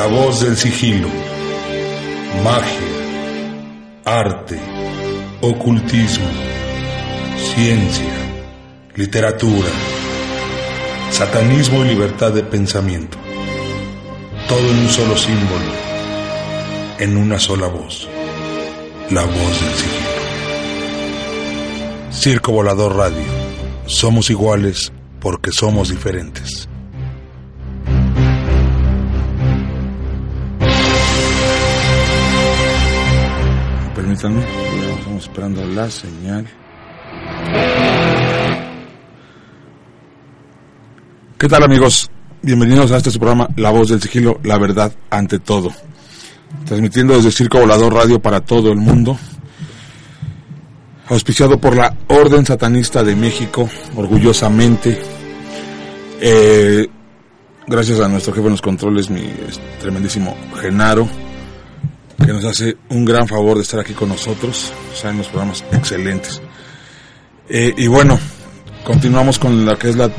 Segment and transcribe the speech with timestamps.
[0.00, 1.08] La voz del sigilo.
[2.42, 2.88] Magia.
[4.06, 4.58] Arte.
[5.42, 6.24] Ocultismo.
[7.36, 8.14] Ciencia.
[8.94, 9.68] Literatura.
[11.10, 13.18] Satanismo y libertad de pensamiento.
[14.48, 15.70] Todo en un solo símbolo.
[16.98, 18.08] En una sola voz.
[19.10, 20.12] La voz del sigilo.
[22.10, 23.26] Circo Volador Radio.
[23.84, 26.69] Somos iguales porque somos diferentes.
[34.22, 36.46] Estamos esperando la señal.
[41.38, 42.10] ¿Qué tal amigos?
[42.42, 45.70] Bienvenidos a este programa La Voz del Sigilo, la verdad ante todo.
[46.66, 49.18] Transmitiendo desde Circo Volador Radio para todo el mundo.
[51.08, 55.00] Auspiciado por la Orden Satanista de México, orgullosamente.
[56.20, 56.86] Eh,
[57.66, 59.32] gracias a nuestro jefe en los controles, mi
[59.80, 61.08] tremendísimo Genaro,
[62.24, 64.72] que nos hace un gran favor de estar aquí con nosotros.
[64.94, 66.40] Saben los programas excelentes.
[67.48, 68.18] Eh, y bueno,
[68.84, 70.10] continuamos con la que es la,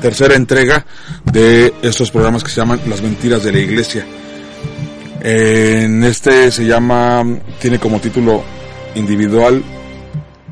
[0.00, 0.84] tercera entrega
[1.24, 4.06] de estos programas que se llaman Las Mentiras de la Iglesia.
[5.20, 7.24] En este se llama,
[7.60, 8.44] tiene como título
[8.94, 9.62] individual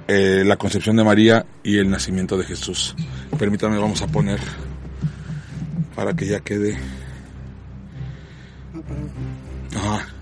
[0.08, 2.96] eh, la concepción de María y el nacimiento de Jesús.
[3.38, 4.40] Permítanme, vamos a poner
[5.94, 6.76] para que ya quede.
[9.76, 10.13] Ajá.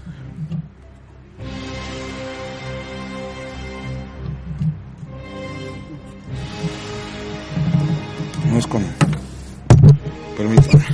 [8.63, 8.85] Vamos con.
[10.37, 10.85] Permítanme.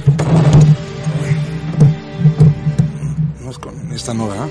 [3.41, 4.49] Vamos con esta no, ¿no?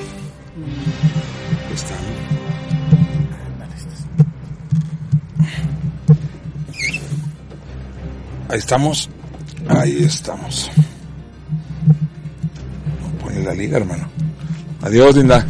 [8.49, 9.09] Ahí estamos.
[9.67, 10.69] Ahí estamos.
[13.23, 14.08] Pone la liga, hermano.
[14.83, 15.45] Adiós, linda.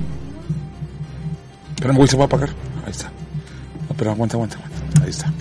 [1.76, 2.50] Espérame, güey, se va a apagar.
[2.86, 3.12] Ahí está.
[4.04, 4.58] No, aguanta, aguanta.
[5.04, 5.32] Ahí está.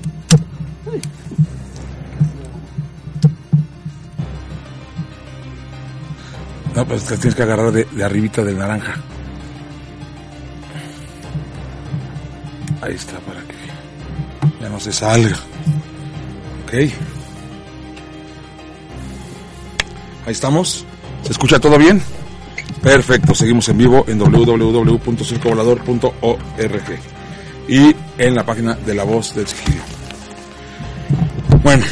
[6.77, 8.97] No, pues te tienes que agarrar de, de arribita del naranja.
[12.83, 13.55] Ahí está, para que
[14.61, 15.39] ya no se salga.
[16.65, 16.75] Ok.
[20.27, 20.85] Ahí estamos.
[21.23, 22.03] ¿Se escucha todo bien?
[22.83, 26.99] Perfecto, seguimos en vivo en www.circovolador.org
[27.69, 29.81] y en la página de La Voz del Sigilo.
[31.63, 31.87] Bueno,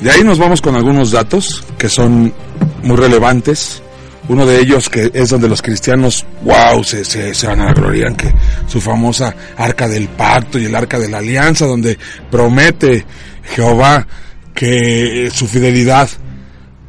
[0.00, 2.32] de ahí nos vamos con algunos datos que son
[2.82, 3.82] muy relevantes.
[4.28, 8.32] Uno de ellos que es donde los cristianos, wow, se, se, se vanaglorían que
[8.68, 11.98] su famosa arca del pacto y el arca de la alianza, donde
[12.30, 13.04] promete
[13.42, 14.06] Jehová
[14.54, 16.08] que su fidelidad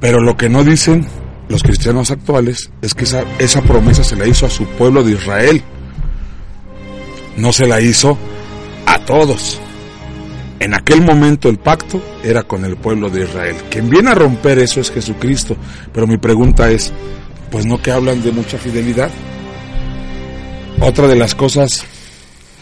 [0.03, 1.07] pero lo que no dicen
[1.47, 5.13] los cristianos actuales es que esa, esa promesa se la hizo a su pueblo de
[5.13, 5.63] Israel.
[7.37, 8.17] No se la hizo
[8.85, 9.61] a todos.
[10.63, 13.57] En aquel momento el pacto era con el pueblo de Israel.
[13.69, 15.57] Quien viene a romper eso es Jesucristo.
[15.91, 16.93] Pero mi pregunta es,
[17.51, 19.11] pues no que hablan de mucha fidelidad.
[20.79, 21.85] Otra de las cosas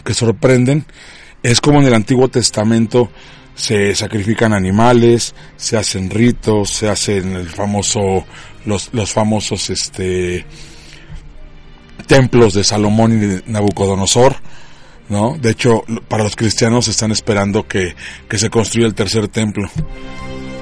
[0.02, 0.84] que sorprenden
[1.44, 3.08] es como en el Antiguo Testamento
[3.54, 8.24] se sacrifican animales, se hacen ritos, se hacen el famoso,
[8.66, 10.44] los, los famosos, este,
[12.08, 14.34] templos de Salomón y de Nabucodonosor,
[15.08, 15.36] ¿no?
[15.38, 17.94] De hecho, para los cristianos están esperando que,
[18.28, 19.68] que se construya el tercer templo,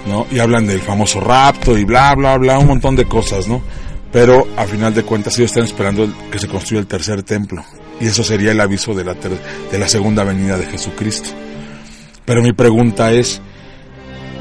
[0.07, 0.27] ¿no?
[0.31, 3.63] Y hablan del famoso rapto y bla, bla, bla, un montón de cosas, ¿no?
[4.13, 7.65] Pero a final de cuentas ellos están esperando que se construya el tercer templo.
[8.01, 11.31] Y eso sería el aviso de la, de la segunda venida de Jesucristo.
[12.25, 13.41] Pero mi pregunta es,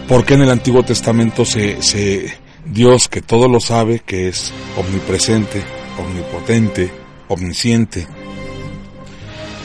[0.07, 2.33] ¿por qué en el Antiguo Testamento se, se,
[2.65, 5.61] Dios que todo lo sabe, que es omnipresente,
[5.99, 6.91] omnipotente,
[7.27, 8.07] omnisciente,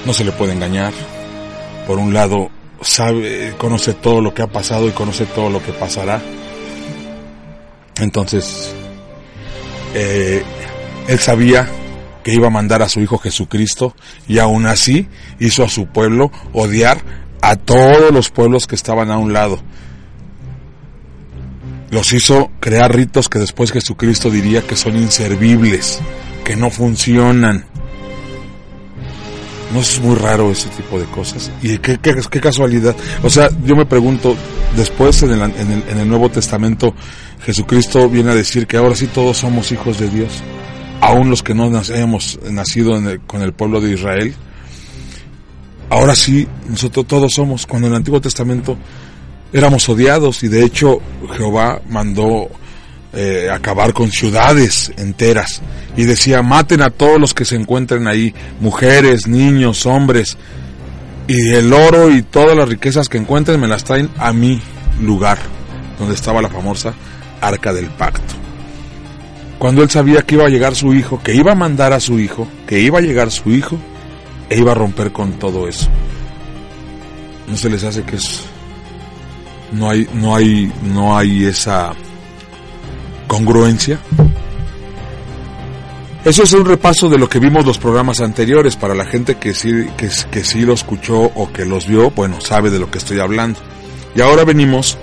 [0.04, 0.92] no se le puede engañar?
[1.86, 5.72] Por un lado, sabe, conoce todo lo que ha pasado y conoce todo lo que
[5.72, 6.20] pasará.
[7.96, 8.74] Entonces,
[9.94, 10.42] eh,
[11.08, 11.68] él sabía
[12.22, 13.94] que iba a mandar a su Hijo Jesucristo
[14.26, 15.08] y aún así
[15.38, 17.02] hizo a su pueblo odiar
[17.42, 19.60] a todos los pueblos que estaban a un lado.
[21.90, 26.00] Los hizo crear ritos que después Jesucristo diría que son inservibles,
[26.44, 27.66] que no funcionan.
[29.74, 31.50] ¿No es muy raro ese tipo de cosas?
[31.60, 31.98] Y qué,
[32.40, 32.96] casualidad.
[33.22, 34.36] O sea, yo me pregunto,
[34.76, 36.94] después en el, en, el, en el Nuevo Testamento,
[37.44, 40.30] Jesucristo viene a decir que ahora sí todos somos hijos de Dios,
[41.00, 44.34] aún los que no hemos nacido el, con el pueblo de Israel
[45.94, 48.76] ahora sí, nosotros todos somos, cuando en el Antiguo Testamento
[49.52, 51.00] éramos odiados y de hecho
[51.36, 52.48] Jehová mandó
[53.14, 55.62] eh, acabar con ciudades enteras.
[55.96, 60.36] Y decía, maten a todos los que se encuentren ahí, mujeres, niños, hombres,
[61.26, 64.60] y el oro y todas las riquezas que encuentren me las traen a mi
[65.00, 65.38] lugar,
[65.98, 66.94] donde estaba la famosa
[67.40, 68.34] arca del pacto.
[69.58, 72.18] Cuando él sabía que iba a llegar su hijo, que iba a mandar a su
[72.18, 73.78] hijo, que iba a llegar su hijo,
[74.50, 75.88] e iba a romper con todo eso.
[77.48, 78.42] No se les hace que es
[79.72, 81.92] no hay no hay no hay esa
[83.26, 83.98] congruencia.
[86.24, 88.76] Eso es un repaso de lo que vimos los programas anteriores.
[88.76, 92.40] Para la gente que sí, que, que sí lo escuchó o que los vio, bueno,
[92.40, 93.60] sabe de lo que estoy hablando.
[94.14, 94.96] Y ahora venimos,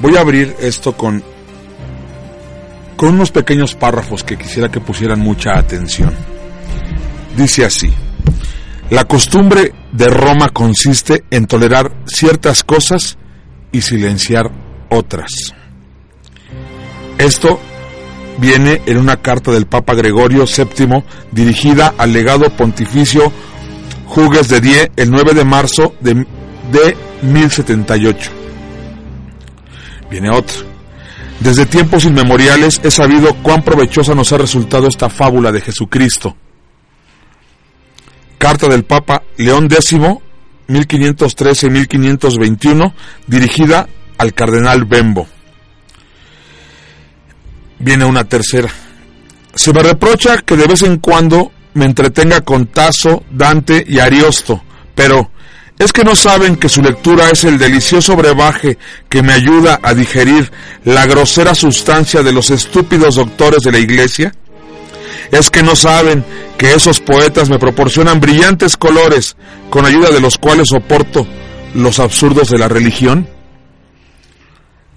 [0.00, 1.22] voy a abrir esto con,
[2.96, 6.12] con unos pequeños párrafos que quisiera que pusieran mucha atención.
[7.36, 7.92] Dice así,
[8.90, 13.18] la costumbre de Roma consiste en tolerar ciertas cosas
[13.70, 14.50] y silenciar
[14.88, 15.54] otras.
[17.20, 17.60] Esto
[18.38, 23.30] viene en una carta del Papa Gregorio VII dirigida al legado pontificio
[24.06, 26.26] Jugues de Die el 9 de marzo de,
[26.72, 28.30] de 1078.
[30.10, 30.56] Viene otra.
[31.40, 36.34] Desde tiempos inmemoriales he sabido cuán provechosa nos ha resultado esta fábula de Jesucristo.
[38.38, 39.98] Carta del Papa León X,
[40.68, 42.94] 1513-1521,
[43.26, 43.86] dirigida
[44.16, 45.28] al cardenal Bembo
[47.80, 48.70] viene una tercera.
[49.54, 54.62] Se me reprocha que de vez en cuando me entretenga con Tasso, Dante y Ariosto,
[54.94, 55.30] pero
[55.78, 58.78] ¿es que no saben que su lectura es el delicioso brebaje
[59.08, 60.50] que me ayuda a digerir
[60.84, 64.32] la grosera sustancia de los estúpidos doctores de la Iglesia?
[65.32, 66.24] ¿Es que no saben
[66.58, 69.36] que esos poetas me proporcionan brillantes colores
[69.70, 71.26] con ayuda de los cuales soporto
[71.74, 73.28] los absurdos de la religión?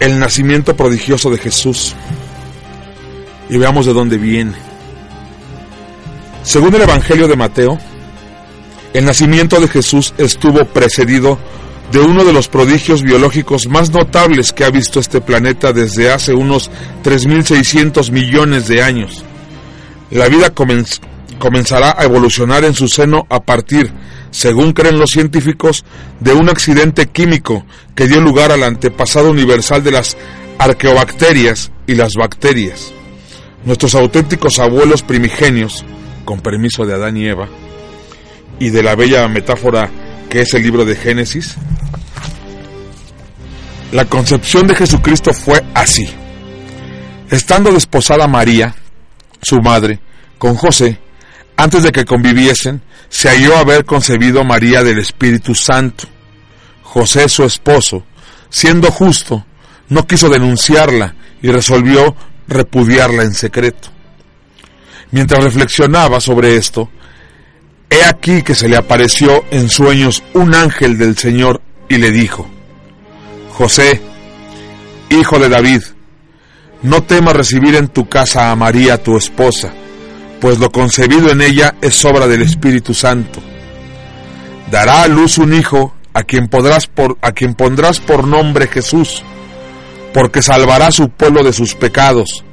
[0.00, 1.94] el nacimiento prodigioso de Jesús.
[3.48, 4.54] Y veamos de dónde viene.
[6.42, 7.78] Según el Evangelio de Mateo,
[8.92, 11.38] el nacimiento de Jesús estuvo precedido
[11.92, 16.32] de uno de los prodigios biológicos más notables que ha visto este planeta desde hace
[16.32, 16.70] unos
[17.02, 19.24] 3.600 millones de años.
[20.10, 20.52] La vida
[21.38, 23.92] comenzará a evolucionar en su seno a partir
[24.34, 25.84] según creen los científicos,
[26.18, 27.64] de un accidente químico
[27.94, 30.16] que dio lugar al antepasado universal de las
[30.58, 32.92] arqueobacterias y las bacterias.
[33.64, 35.84] Nuestros auténticos abuelos primigenios,
[36.24, 37.48] con permiso de Adán y Eva,
[38.58, 39.88] y de la bella metáfora
[40.28, 41.54] que es el libro de Génesis,
[43.92, 46.08] la concepción de Jesucristo fue así.
[47.30, 48.74] Estando desposada María,
[49.40, 50.00] su madre,
[50.38, 50.98] con José,
[51.56, 56.04] antes de que conviviesen, se halló haber concebido María del Espíritu Santo.
[56.82, 58.04] José, su esposo,
[58.50, 59.44] siendo justo,
[59.88, 62.16] no quiso denunciarla y resolvió
[62.48, 63.88] repudiarla en secreto.
[65.10, 66.90] Mientras reflexionaba sobre esto,
[67.90, 72.48] he aquí que se le apareció en sueños un ángel del Señor y le dijo,
[73.50, 74.00] José,
[75.10, 75.82] hijo de David,
[76.82, 79.72] no temas recibir en tu casa a María tu esposa,
[80.44, 83.40] pues lo concebido en ella es obra del Espíritu Santo.
[84.70, 89.22] Dará a luz un hijo a quien, podrás por, a quien pondrás por nombre Jesús,
[90.12, 92.44] porque salvará a su pueblo de sus pecados.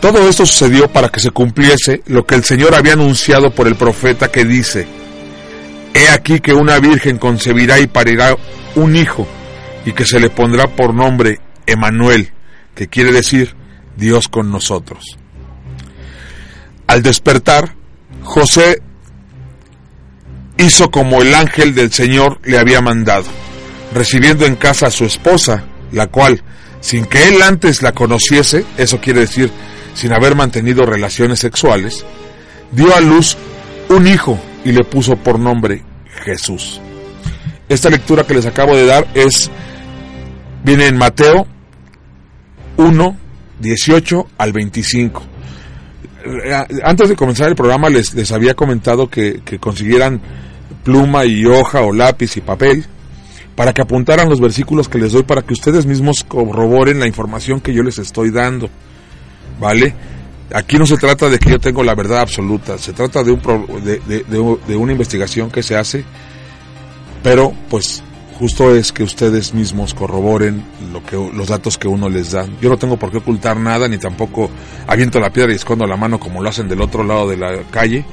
[0.00, 3.74] Todo esto sucedió para que se cumpliese lo que el Señor había anunciado por el
[3.74, 4.86] profeta que dice,
[5.92, 8.36] He aquí que una virgen concebirá y parirá
[8.76, 9.26] un hijo,
[9.84, 12.30] y que se le pondrá por nombre Emanuel,
[12.76, 13.56] que quiere decir
[13.96, 15.18] Dios con nosotros.
[16.88, 17.74] Al despertar,
[18.24, 18.82] José
[20.56, 23.26] hizo como el ángel del Señor le había mandado,
[23.94, 26.42] recibiendo en casa a su esposa, la cual,
[26.80, 29.52] sin que él antes la conociese, eso quiere decir
[29.94, 32.04] sin haber mantenido relaciones sexuales,
[32.72, 33.36] dio a luz
[33.88, 35.82] un hijo y le puso por nombre
[36.24, 36.80] Jesús.
[37.68, 39.50] Esta lectura que les acabo de dar es
[40.64, 41.46] viene en Mateo
[42.76, 43.16] 1
[43.58, 45.37] 18 al 25.
[46.44, 50.20] Eh, antes de comenzar el programa les, les había comentado que, que consiguieran
[50.84, 52.84] pluma y hoja o lápiz y papel
[53.54, 57.60] para que apuntaran los versículos que les doy para que ustedes mismos corroboren la información
[57.60, 58.70] que yo les estoy dando.
[59.60, 59.94] ¿Vale?
[60.54, 63.40] Aquí no se trata de que yo tengo la verdad absoluta, se trata de, un,
[63.84, 66.04] de, de, de una investigación que se hace,
[67.22, 68.02] pero pues
[68.38, 72.46] justo es que ustedes mismos corroboren lo que, los datos que uno les da.
[72.60, 74.50] Yo no tengo por qué ocultar nada, ni tampoco
[74.86, 77.62] aviento la piedra y escondo la mano como lo hacen del otro lado de la
[77.70, 78.04] calle.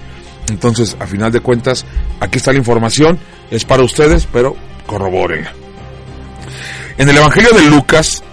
[0.50, 1.86] Entonces, a final de cuentas,
[2.20, 3.20] aquí está la información,
[3.52, 4.56] es para ustedes, pero
[4.86, 5.46] corroboren.
[6.98, 8.24] En el Evangelio de Lucas,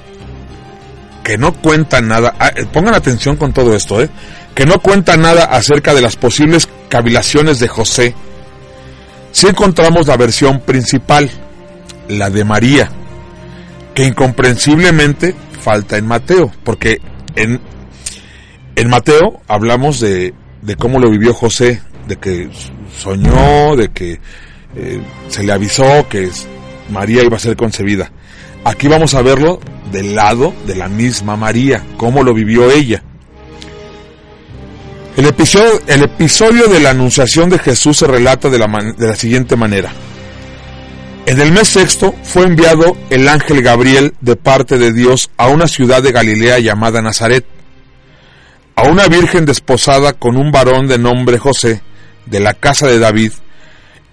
[1.23, 4.09] que no cuenta nada, ah, eh, pongan atención con todo esto, ¿eh?
[4.55, 8.15] que no cuenta nada acerca de las posibles cavilaciones de José,
[9.31, 11.31] si encontramos la versión principal,
[12.09, 12.91] la de María,
[13.95, 17.01] que incomprensiblemente falta en Mateo, porque
[17.37, 17.61] en,
[18.77, 22.51] en Mateo hablamos de, de cómo lo vivió José, de que
[22.99, 24.21] soñó, de que
[24.77, 26.31] eh, se le avisó que
[26.91, 28.11] María iba a ser concebida.
[28.65, 33.03] Aquí vamos a verlo del lado de la misma María, cómo lo vivió ella.
[35.17, 38.67] El episodio, el episodio de la anunciación de Jesús se relata de la,
[38.97, 39.93] de la siguiente manera.
[41.26, 45.67] En el mes sexto fue enviado el ángel Gabriel de parte de Dios a una
[45.67, 47.45] ciudad de Galilea llamada Nazaret,
[48.75, 51.83] a una virgen desposada con un varón de nombre José,
[52.26, 53.33] de la casa de David.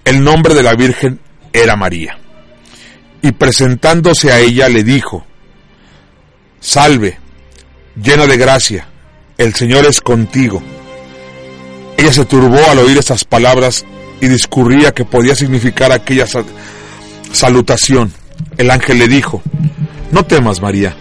[0.06, 1.20] El nombre de la virgen
[1.52, 2.18] era María
[3.22, 5.26] y presentándose a ella le dijo,
[6.60, 7.18] Salve,
[8.02, 8.88] llena de gracia,
[9.38, 10.62] el Señor es contigo.
[11.98, 13.86] Ella se turbó al oír estas palabras
[14.22, 16.26] y discurría que podía significar aquella
[17.32, 18.12] salutación.
[18.58, 19.42] El ángel le dijo,
[20.12, 20.96] No temas, María,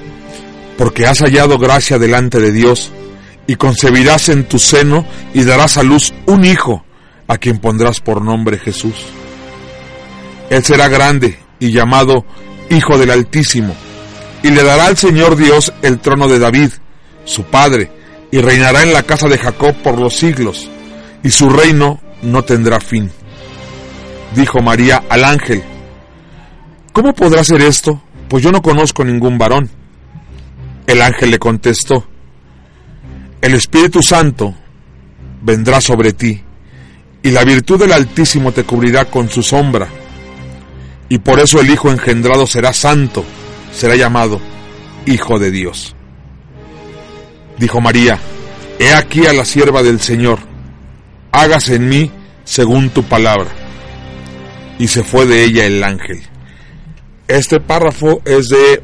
[0.76, 2.92] porque has hallado gracia delante de Dios,
[3.46, 6.84] y concebirás en tu seno y darás a luz un hijo,
[7.26, 8.94] a quien pondrás por nombre Jesús.
[10.50, 12.24] Él será grande y llamado
[12.70, 13.74] Hijo del Altísimo,
[14.42, 16.70] y le dará al Señor Dios el trono de David,
[17.24, 17.90] su padre,
[18.30, 20.68] y reinará en la casa de Jacob por los siglos,
[21.22, 23.10] y su reino no tendrá fin.
[24.34, 25.62] Dijo María al ángel,
[26.98, 28.02] ¿Cómo podrá ser esto?
[28.28, 29.70] Pues yo no conozco ningún varón.
[30.84, 32.04] El ángel le contestó,
[33.40, 34.52] El Espíritu Santo
[35.40, 36.42] vendrá sobre ti,
[37.22, 39.86] y la virtud del Altísimo te cubrirá con su sombra
[41.08, 43.24] y por eso el Hijo engendrado será santo,
[43.72, 44.40] será llamado
[45.06, 45.94] Hijo de Dios.
[47.58, 48.18] Dijo María,
[48.80, 50.40] He aquí a la sierva del Señor,
[51.30, 52.10] hágase en mí
[52.42, 53.50] según tu palabra.
[54.80, 56.28] Y se fue de ella el ángel.
[57.28, 58.82] Este párrafo es de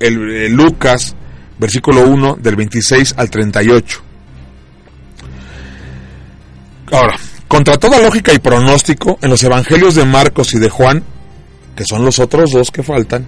[0.00, 1.14] el, Lucas,
[1.58, 4.00] versículo 1, del 26 al 38.
[6.90, 11.04] Ahora, contra toda lógica y pronóstico, en los evangelios de Marcos y de Juan
[11.74, 13.26] que son los otros dos que faltan,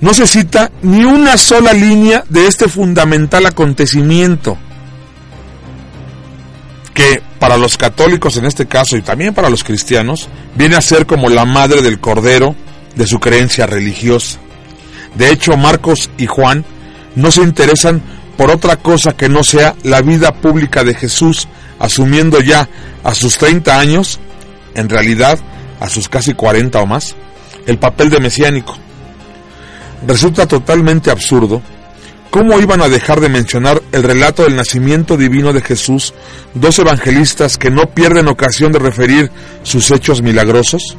[0.00, 4.58] no se cita ni una sola línea de este fundamental acontecimiento,
[6.92, 11.06] que para los católicos en este caso y también para los cristianos, viene a ser
[11.06, 12.54] como la madre del cordero
[12.96, 14.38] de su creencia religiosa.
[15.14, 16.64] De hecho, Marcos y Juan
[17.14, 18.02] no se interesan
[18.36, 21.48] por otra cosa que no sea la vida pública de Jesús,
[21.78, 22.68] asumiendo ya
[23.02, 24.18] a sus 30 años,
[24.74, 25.38] en realidad,
[25.80, 27.14] a sus casi 40 o más,
[27.66, 28.76] el papel de mesiánico.
[30.06, 31.62] Resulta totalmente absurdo
[32.30, 36.12] cómo iban a dejar de mencionar el relato del nacimiento divino de Jesús
[36.52, 39.30] dos evangelistas que no pierden ocasión de referir
[39.62, 40.96] sus hechos milagrosos.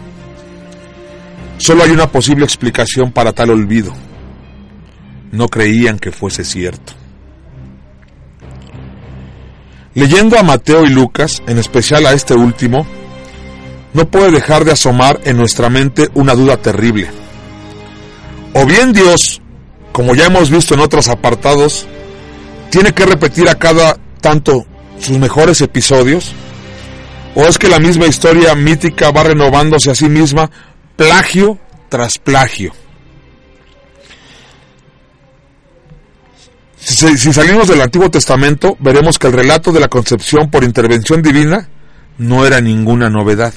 [1.57, 3.93] Solo hay una posible explicación para tal olvido.
[5.31, 6.93] No creían que fuese cierto.
[9.93, 12.85] Leyendo a Mateo y Lucas, en especial a este último,
[13.93, 17.09] no puede dejar de asomar en nuestra mente una duda terrible.
[18.53, 19.41] O bien Dios,
[19.91, 21.87] como ya hemos visto en otros apartados,
[22.69, 24.65] tiene que repetir a cada tanto
[24.99, 26.33] sus mejores episodios?
[27.35, 30.49] ¿O es que la misma historia mítica va renovándose a sí misma
[30.98, 32.74] plagio tras plagio?
[36.77, 41.70] Si, salimos del Antiguo Testamento, veremos que el relato de la concepción por intervención divina
[42.18, 43.54] no era ninguna novedad.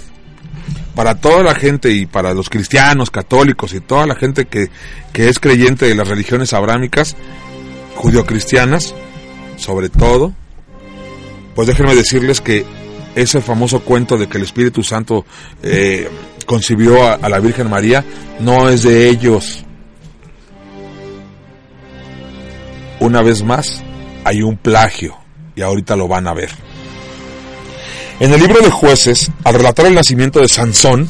[0.95, 4.69] Para toda la gente y para los cristianos, católicos y toda la gente que,
[5.13, 7.17] que es creyente de las religiones abrámicas,
[7.95, 8.95] judio-cristianas,
[9.57, 10.35] sobre todo,
[11.55, 12.67] pues déjenme decirles que
[13.15, 15.25] ese famoso cuento de que el Espíritu Santo
[15.63, 16.09] eh,
[16.47, 18.05] concibió a, la Virgen María
[18.41, 19.65] no es de ellos.
[23.01, 23.83] Una vez más,
[24.25, 25.17] hay un plagio
[25.55, 26.51] y ahorita lo van a ver.
[28.21, 31.09] En el libro de jueces, al relatar el nacimiento de Sansón,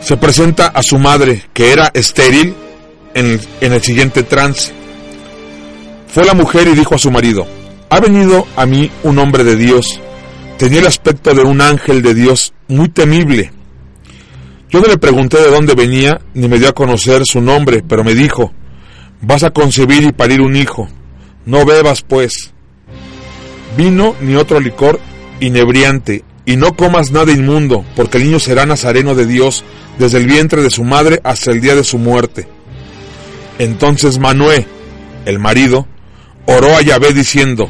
[0.00, 2.54] se presenta a su madre, que era estéril,
[3.12, 4.72] en el siguiente trance.
[6.06, 7.46] Fue la mujer y dijo a su marido,
[7.90, 10.00] ha venido a mí un hombre de Dios.
[10.56, 13.52] Tenía el aspecto de un ángel de Dios muy temible.
[14.70, 18.04] Yo no le pregunté de dónde venía, ni me dio a conocer su nombre, pero
[18.04, 18.52] me dijo,
[19.20, 20.88] vas a concebir y parir un hijo.
[21.44, 22.52] No bebas, pues,
[23.76, 25.00] vino ni otro licor
[25.40, 29.64] inebriante, y no comas nada inmundo, porque el niño será nazareno de Dios
[29.98, 32.46] desde el vientre de su madre hasta el día de su muerte.
[33.58, 34.66] Entonces Manué,
[35.24, 35.88] el marido,
[36.56, 37.68] oró a Yahvé diciendo,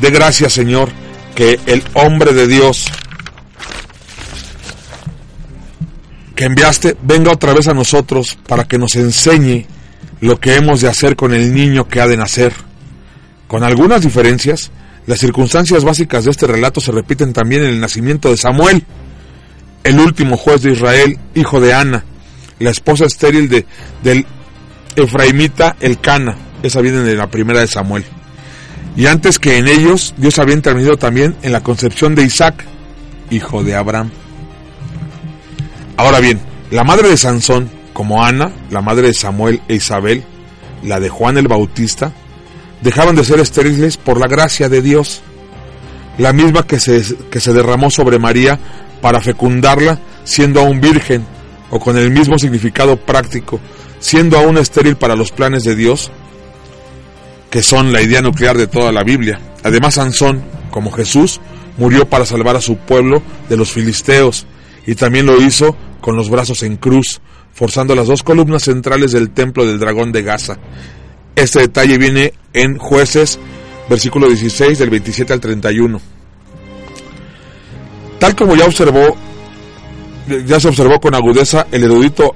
[0.00, 0.90] de gracias Señor,
[1.34, 2.86] que el hombre de Dios
[6.34, 9.66] que enviaste venga otra vez a nosotros para que nos enseñe
[10.20, 12.52] lo que hemos de hacer con el niño que ha de nacer.
[13.46, 14.70] Con algunas diferencias,
[15.06, 18.84] las circunstancias básicas de este relato se repiten también en el nacimiento de Samuel,
[19.84, 22.04] el último juez de Israel, hijo de Ana,
[22.58, 23.66] la esposa estéril de,
[24.02, 24.26] del
[24.96, 26.36] Efraimita Elcana.
[26.64, 28.04] Esa viene de la primera de Samuel.
[28.96, 32.64] Y antes que en ellos, Dios había intervenido también en la concepción de Isaac,
[33.30, 34.10] hijo de Abraham.
[35.98, 40.24] Ahora bien, la madre de Sansón, como Ana, la madre de Samuel e Isabel,
[40.82, 42.12] la de Juan el Bautista,
[42.80, 45.20] dejaban de ser estériles por la gracia de Dios,
[46.16, 48.58] la misma que se, que se derramó sobre María
[49.02, 51.26] para fecundarla siendo aún virgen,
[51.70, 53.60] o con el mismo significado práctico,
[53.98, 56.10] siendo aún estéril para los planes de Dios,
[57.54, 59.38] que son la idea nuclear de toda la Biblia.
[59.62, 61.40] Además, Sansón, como Jesús,
[61.78, 64.44] murió para salvar a su pueblo de los filisteos,
[64.88, 67.20] y también lo hizo con los brazos en cruz,
[67.52, 70.58] forzando las dos columnas centrales del templo del dragón de Gaza.
[71.36, 73.38] Este detalle viene en jueces,
[73.88, 76.00] versículo 16 del 27 al 31.
[78.18, 79.16] Tal como ya observó,
[80.44, 82.34] ya se observó con agudeza el erudito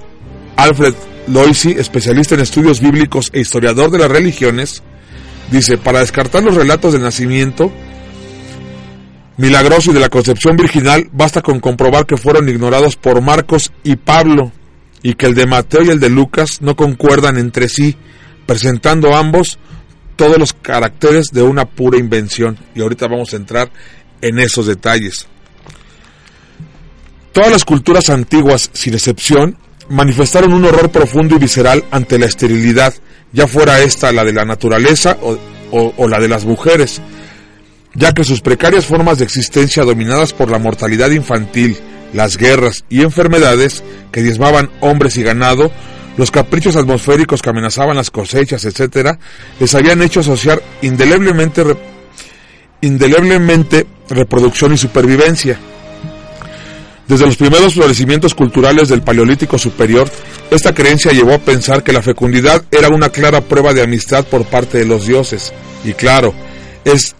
[0.54, 0.94] Alfred
[1.26, 4.84] Loisy, especialista en estudios bíblicos e historiador de las religiones,
[5.50, 7.72] dice, para descartar los relatos del nacimiento
[9.36, 13.96] milagroso y de la concepción virginal, basta con comprobar que fueron ignorados por Marcos y
[13.96, 14.52] Pablo,
[15.02, 17.96] y que el de Mateo y el de Lucas no concuerdan entre sí,
[18.46, 19.58] presentando ambos
[20.16, 22.58] todos los caracteres de una pura invención.
[22.74, 23.70] Y ahorita vamos a entrar
[24.20, 25.28] en esos detalles.
[27.32, 29.56] Todas las culturas antiguas, sin excepción,
[29.88, 32.92] manifestaron un horror profundo y visceral ante la esterilidad,
[33.32, 35.18] ya fuera esta la de la naturaleza
[35.70, 37.00] o, la de las mujeres,
[37.94, 41.76] ya que sus precarias formas de existencia dominadas por la mortalidad infantil,
[42.12, 45.70] las guerras y enfermedades que diezmaban hombres y ganado,
[46.16, 49.18] los caprichos atmosféricos que amenazaban las cosechas, etc.,
[49.60, 51.64] les habían hecho asociar indeleblemente,
[52.80, 55.58] indeleblemente reproducción y supervivencia.
[57.08, 60.10] Desde los primeros florecimientos culturales del Paleolítico Superior,
[60.50, 64.44] esta creencia llevó a pensar que la fecundidad era una clara prueba de amistad por
[64.44, 65.54] parte de los dioses.
[65.84, 66.34] Y claro,
[66.84, 67.14] es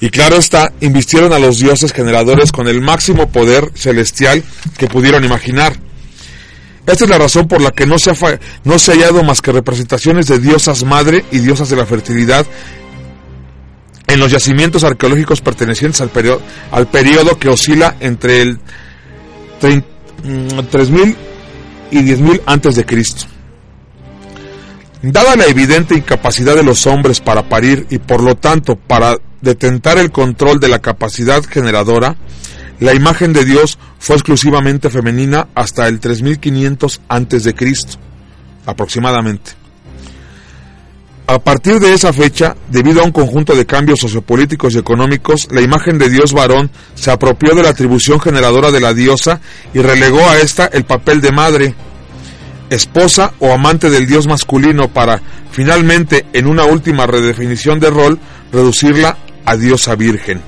[0.00, 4.44] y claro está, invistieron a los dioses generadores con el máximo poder celestial
[4.76, 5.76] que pudieron imaginar.
[6.86, 8.14] Esta es la razón por la que no se ha,
[8.62, 12.46] no se ha hallado más que representaciones de diosas madre y diosas de la fertilidad
[14.08, 16.42] en los yacimientos arqueológicos pertenecientes al periodo,
[16.72, 18.58] al periodo que oscila entre el
[19.60, 21.16] 3000
[21.90, 23.26] y 10.000 antes de Cristo.
[25.02, 29.98] Dada la evidente incapacidad de los hombres para parir y por lo tanto para detentar
[29.98, 32.16] el control de la capacidad generadora,
[32.80, 37.98] la imagen de Dios fue exclusivamente femenina hasta el 3500 antes de Cristo,
[38.66, 39.57] aproximadamente.
[41.30, 45.60] A partir de esa fecha, debido a un conjunto de cambios sociopolíticos y económicos, la
[45.60, 49.38] imagen de Dios varón se apropió de la atribución generadora de la diosa
[49.74, 51.74] y relegó a esta el papel de madre.
[52.70, 58.18] esposa o amante del dios masculino para, finalmente, en una última redefinición de rol,
[58.50, 60.40] reducirla a diosa virgen.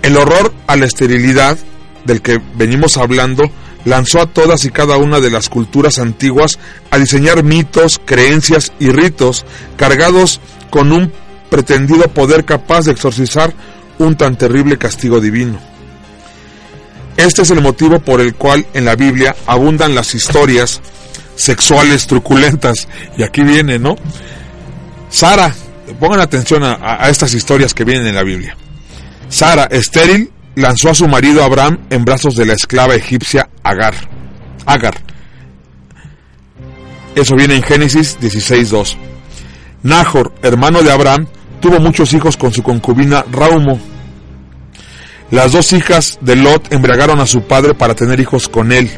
[0.00, 1.58] El horror a la esterilidad,
[2.06, 3.44] del que venimos hablando,
[3.84, 6.58] lanzó a todas y cada una de las culturas antiguas
[6.90, 9.44] a diseñar mitos, creencias y ritos
[9.76, 10.40] cargados
[10.70, 11.12] con un
[11.48, 13.52] pretendido poder capaz de exorcizar
[13.98, 15.58] un tan terrible castigo divino.
[17.16, 20.80] Este es el motivo por el cual en la Biblia abundan las historias
[21.34, 22.88] sexuales truculentas.
[23.18, 23.96] Y aquí viene, ¿no?
[25.10, 25.54] Sara,
[25.98, 28.56] pongan atención a, estas historias que vienen en la Biblia.
[29.28, 33.94] Sara, estéril, lanzó a su marido Abraham en brazos de la esclava egipcia Agar.
[34.66, 34.94] Agar.
[37.14, 38.96] Eso viene en Génesis 16.2.
[39.82, 41.26] Nahor, hermano de Abraham,
[41.60, 43.80] tuvo muchos hijos con su concubina Raumo.
[45.30, 48.90] Las dos hijas de Lot embriagaron a su padre para tener hijos con él.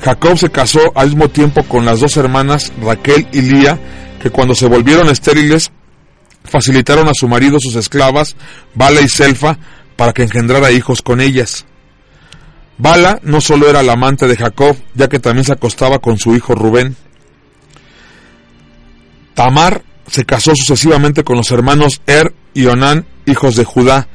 [0.00, 3.78] Jacob se casó al mismo tiempo con las dos hermanas Raquel y Lía,
[4.20, 5.70] que cuando se volvieron estériles
[6.44, 8.36] facilitaron a su marido sus esclavas,
[8.74, 9.58] Bala y Selfa,
[9.96, 11.66] para que engendrara hijos con ellas.
[12.78, 16.34] Bala no solo era la amante de Jacob, ya que también se acostaba con su
[16.34, 16.96] hijo Rubén.
[19.34, 24.08] Tamar se casó sucesivamente con los hermanos Er y Onán, hijos de Judá,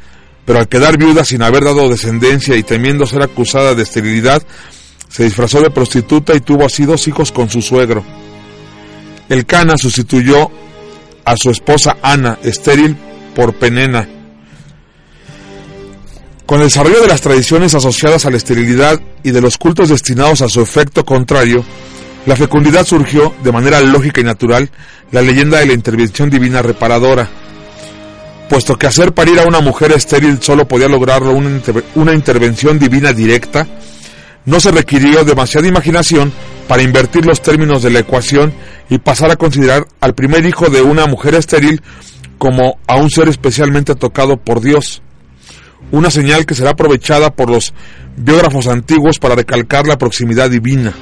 [0.45, 4.43] pero al quedar viuda sin haber dado descendencia y temiendo ser acusada de esterilidad,
[5.09, 8.03] se disfrazó de prostituta y tuvo así dos hijos con su suegro.
[9.29, 10.49] El Cana sustituyó
[11.25, 12.95] a su esposa Ana, estéril,
[13.35, 14.07] por Penena.
[16.47, 20.41] Con el desarrollo de las tradiciones asociadas a la esterilidad y de los cultos destinados
[20.41, 21.61] a su efecto contrario,
[22.25, 24.69] la fecundidad surgió, de manera lógica y natural,
[25.11, 27.27] la leyenda de la intervención divina reparadora,
[28.49, 33.67] puesto que hacer parir a una mujer estéril solo podía lograrlo una, intervención divina directa,
[34.45, 36.31] no se requirió demasiada imaginación
[36.69, 38.53] para invertir los términos de la ecuación
[38.89, 41.81] y pasar a considerar al primer hijo de una mujer estéril
[42.37, 45.01] como a un ser especialmente tocado por Dios.
[45.91, 47.73] Una señal que será aprovechada por los
[48.17, 50.93] biógrafos antiguos para recalcar la proximidad divina.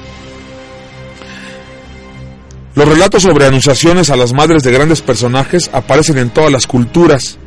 [2.74, 7.38] Los relatos sobre anunciaciones a las madres de grandes personajes aparecen en todas las culturas.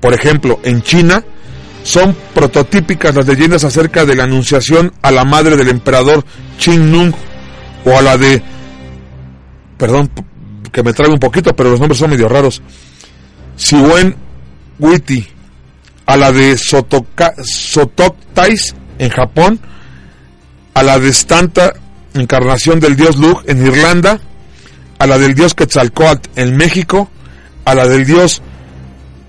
[0.00, 1.22] Por ejemplo, en China
[1.84, 6.24] son prototípicas las leyendas acerca de la anunciación a la madre del emperador
[6.58, 7.12] Qin Nung
[7.84, 8.42] o a la de
[9.76, 10.10] perdón
[10.72, 12.62] que me traigo un poquito, pero los nombres son medio raros.
[13.56, 14.16] Siwen
[14.78, 15.26] Witi,
[16.06, 17.44] a la de Sotoktais
[18.98, 19.60] en Japón,
[20.74, 21.74] a la de Stanta,
[22.14, 24.20] encarnación del dios Lug en Irlanda,
[24.98, 27.10] a la del dios Quetzalcoatl en México,
[27.64, 28.42] a la del dios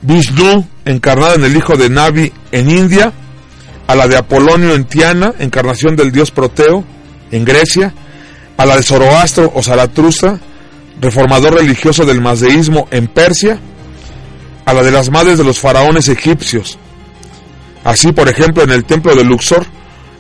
[0.02, 3.14] Vishnu, encarnada en el hijo de Navi en India,
[3.88, 6.84] a la de Apolonio en Tiana, encarnación del dios Proteo
[7.32, 7.94] en Grecia,
[8.58, 10.40] a la de Zoroastro o Zaratustra,
[11.00, 13.60] reformador religioso del mazdeísmo en Persia,
[14.66, 16.78] a la de las madres de los faraones egipcios.
[17.84, 19.66] Así, por ejemplo, en el templo de Luxor,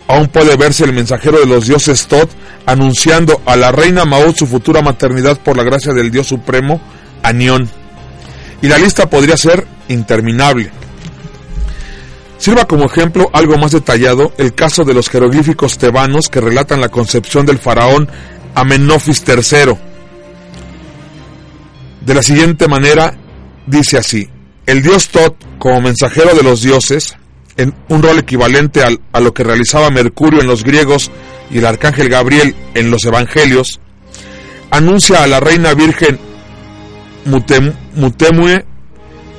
[0.07, 2.29] aún puede verse el mensajero de los dioses Tot
[2.65, 6.81] anunciando a la reina Maud su futura maternidad por la gracia del Dios Supremo,
[7.21, 7.69] Anión.
[8.61, 10.71] Y la lista podría ser interminable.
[12.37, 16.89] Sirva como ejemplo algo más detallado el caso de los jeroglíficos tebanos que relatan la
[16.89, 18.09] concepción del faraón
[18.55, 19.75] Amenofis III.
[22.01, 23.13] De la siguiente manera,
[23.65, 24.29] dice así,
[24.65, 27.15] el dios Tot, como mensajero de los dioses,
[27.57, 31.11] en un rol equivalente a lo que realizaba Mercurio en los griegos
[31.51, 33.79] y el arcángel Gabriel en los evangelios,
[34.71, 36.19] anuncia a la reina virgen
[37.25, 38.65] Mutemue,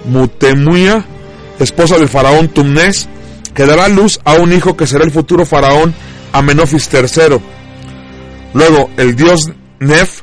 [0.04, 1.04] Mutemuia,
[1.58, 3.08] esposa del faraón Tumnés,
[3.54, 5.94] que dará luz a un hijo que será el futuro faraón
[6.32, 7.38] Amenofis III.
[8.52, 10.22] Luego, el dios Nef,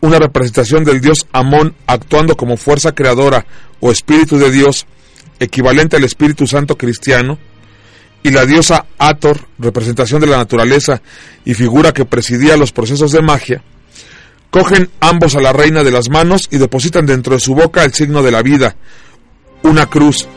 [0.00, 3.46] una representación del dios Amón actuando como fuerza creadora
[3.82, 4.86] o espíritu de Dios,
[5.40, 7.36] equivalente al Espíritu Santo cristiano,
[8.22, 11.02] y la diosa Ator, representación de la naturaleza
[11.44, 13.62] y figura que presidía los procesos de magia,
[14.50, 17.92] cogen ambos a la reina de las manos y depositan dentro de su boca el
[17.92, 18.76] signo de la vida,
[19.64, 20.28] una cruz,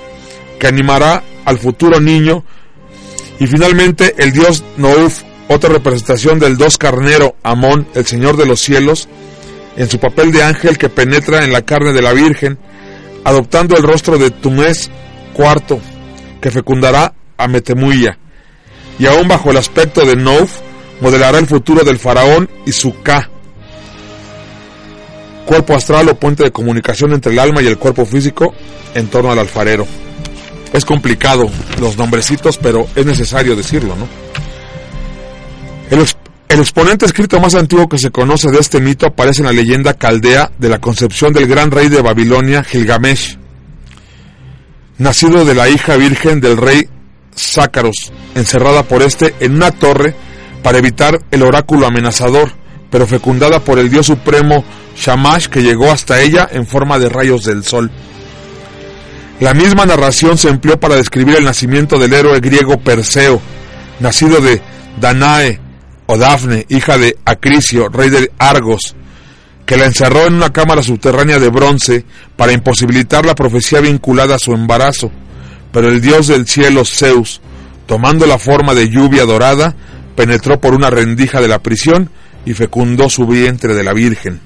[0.60, 2.44] que animará al futuro niño,
[3.40, 8.60] y finalmente el dios Nouf, otra representación del dos carnero Amón, el Señor de los
[8.60, 9.08] cielos,
[9.78, 12.58] en su papel de ángel que penetra en la carne de la Virgen,
[13.26, 14.90] adoptando el rostro de Tumés
[15.38, 15.80] IV,
[16.40, 18.18] que fecundará a Metemuya,
[18.98, 20.62] y aún bajo el aspecto de Nouf,
[21.02, 23.30] modelará el futuro del faraón y su Ka,
[25.46, 28.54] cuerpo astral o puente de comunicación entre el alma y el cuerpo físico
[28.94, 29.86] en torno al alfarero.
[30.72, 34.08] Es complicado los nombrecitos, pero es necesario decirlo, ¿no?
[35.90, 36.06] El,
[36.48, 39.96] El exponente escrito más antiguo que se conoce de este mito aparece en la leyenda
[39.96, 43.38] caldea de la concepción del gran rey de Babilonia, Gilgamesh,
[45.00, 46.88] nacido de la hija virgen del rey
[47.36, 50.16] Zácaros, encerrada por este en una torre
[50.64, 52.52] para evitar el oráculo amenazador,
[52.92, 54.64] pero fecundada por el dios supremo
[54.96, 57.92] Shamash que llegó hasta ella en forma de rayos del sol.
[59.40, 63.42] La misma narración se empleó para describir el nacimiento del héroe griego Perseo,
[64.00, 64.62] nacido de
[65.02, 65.65] Danae
[66.08, 68.96] o Dafne, hija de Acricio, rey de Argos,
[69.66, 74.40] que la encerró en una cámara subterránea de bronce para imposibilitar la profecía vinculada a
[74.40, 75.12] su embarazo.
[75.72, 77.42] Pero el dios del cielo, Zeus,
[77.88, 79.76] tomando la forma de lluvia dorada,
[80.16, 82.10] penetró por una rendija de la prisión
[82.46, 84.40] y fecundó su vientre de la Virgen.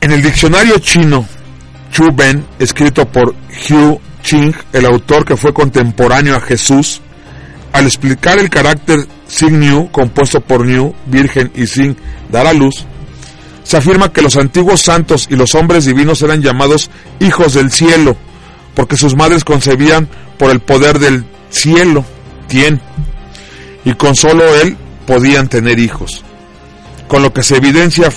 [0.00, 1.26] En el diccionario chino,
[1.92, 3.34] Chu Ben, escrito por
[3.68, 7.00] Hugh Ching, el autor que fue contemporáneo a Jesús,
[7.74, 11.96] al explicar el carácter Sin New, compuesto por New, Virgen y Sin,
[12.30, 12.86] dar a luz,
[13.64, 18.16] se afirma que los antiguos santos y los hombres divinos eran llamados hijos del cielo,
[18.76, 20.08] porque sus madres concebían
[20.38, 22.04] por el poder del cielo,
[22.46, 22.80] Tien,
[23.84, 26.22] y con solo él podían tener hijos.
[27.08, 28.08] Con lo que se evidencia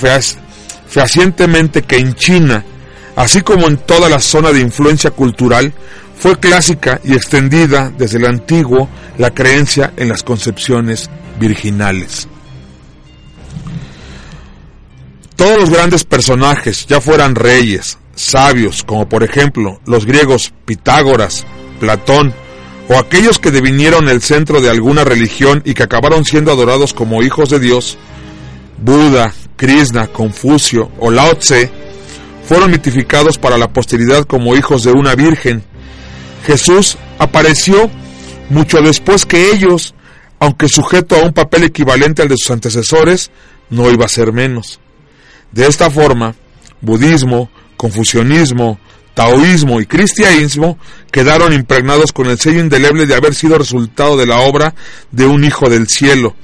[0.87, 2.63] fehacientemente que en China,
[3.15, 5.73] así como en toda la zona de influencia cultural,
[6.19, 12.27] fue clásica y extendida desde el antiguo la creencia en las concepciones virginales.
[15.36, 21.45] Todos los grandes personajes, ya fueran reyes, sabios, como por ejemplo los griegos Pitágoras,
[21.80, 22.34] Platón,
[22.89, 27.21] o aquellos que devinieron el centro de alguna religión y que acabaron siendo adorados como
[27.21, 27.97] hijos de Dios,
[28.82, 31.69] Buda, Krishna, Confucio o Lao Tse,
[32.47, 35.63] fueron mitificados para la posteridad como hijos de una virgen.
[36.45, 37.89] Jesús apareció
[38.50, 39.93] mucho después que ellos,
[40.39, 43.32] aunque sujeto a un papel equivalente al de sus antecesores,
[43.69, 44.80] no iba a ser menos.
[45.52, 46.36] De esta forma,
[46.82, 48.80] budismo, confucianismo,
[49.13, 50.78] taoísmo y cristianismo
[51.12, 54.76] quedaron impregnados con el sello indeleble de haber sido resultado de la obra
[55.12, 56.36] de un Hijo del Cielo,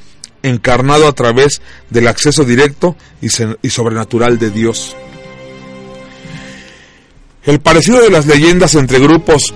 [0.41, 3.29] encarnado a través del acceso directo y,
[3.69, 4.95] sobrenatural de Dios.
[7.43, 9.53] El parecido de las leyendas entre grupos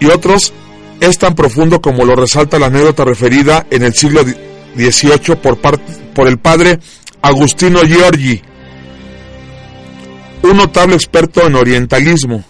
[0.00, 0.52] y otros
[1.00, 6.38] es tan profundo como lo resalta la anécdota referida en el siglo XVIII por, el
[6.38, 6.78] padre
[7.22, 8.42] Agustino Giorgi,
[10.42, 12.44] un notable experto en orientalismo.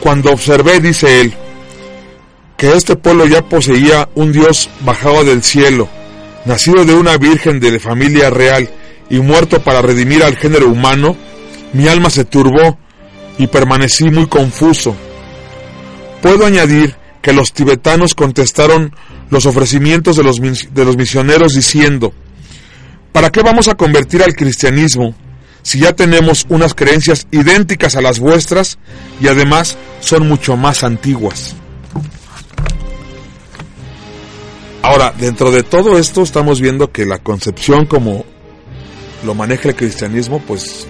[0.00, 1.34] Cuando observé, dice él,
[2.56, 5.88] que este pueblo ya poseía un dios bajado del cielo,
[6.44, 8.68] nacido de una virgen de familia real
[9.08, 11.16] y muerto para redimir al género humano,
[11.72, 12.78] mi alma se turbó
[13.38, 14.94] y permanecí muy confuso.
[16.24, 18.96] Puedo añadir que los tibetanos contestaron
[19.28, 22.14] los ofrecimientos de los, de los misioneros diciendo,
[23.12, 25.14] ¿para qué vamos a convertir al cristianismo
[25.60, 28.78] si ya tenemos unas creencias idénticas a las vuestras
[29.20, 31.56] y además son mucho más antiguas?
[34.80, 38.24] Ahora, dentro de todo esto estamos viendo que la concepción como
[39.26, 40.86] lo maneja el cristianismo, pues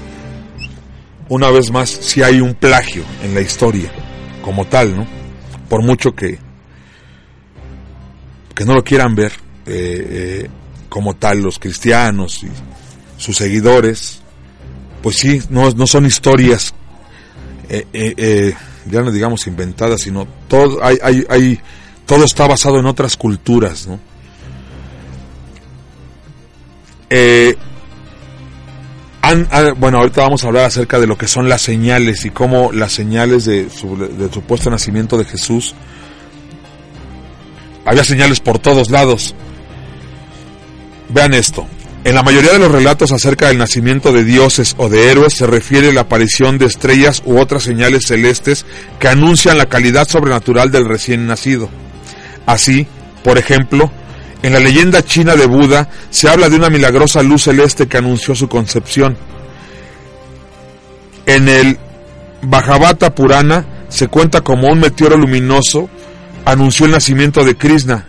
[1.28, 3.90] una vez más si hay un plagio en la historia
[4.40, 5.23] como tal, ¿no?
[5.74, 6.38] Por mucho que
[8.54, 9.32] que no lo quieran ver
[9.66, 10.50] eh, eh,
[10.88, 12.48] como tal los cristianos y
[13.20, 14.20] sus seguidores,
[15.02, 16.72] pues sí, no, no son historias,
[17.68, 18.54] eh,
[18.88, 21.60] ya no digamos inventadas, sino todo, hay, hay, hay,
[22.06, 23.98] todo está basado en otras culturas, ¿no?
[29.76, 32.92] Bueno, ahorita vamos a hablar acerca de lo que son las señales y cómo las
[32.92, 35.74] señales de del supuesto nacimiento de Jesús.
[37.84, 39.34] Había señales por todos lados.
[41.10, 41.66] Vean esto.
[42.04, 45.46] En la mayoría de los relatos acerca del nacimiento de dioses o de héroes se
[45.46, 48.66] refiere a la aparición de estrellas u otras señales celestes
[48.98, 51.70] que anuncian la calidad sobrenatural del recién nacido.
[52.44, 52.86] Así,
[53.22, 53.90] por ejemplo,
[54.44, 58.34] en la leyenda china de Buda se habla de una milagrosa luz celeste que anunció
[58.34, 59.16] su concepción.
[61.24, 61.78] En el
[62.42, 65.88] Bhagavata Purana se cuenta como un meteoro luminoso
[66.44, 68.06] anunció el nacimiento de Krishna.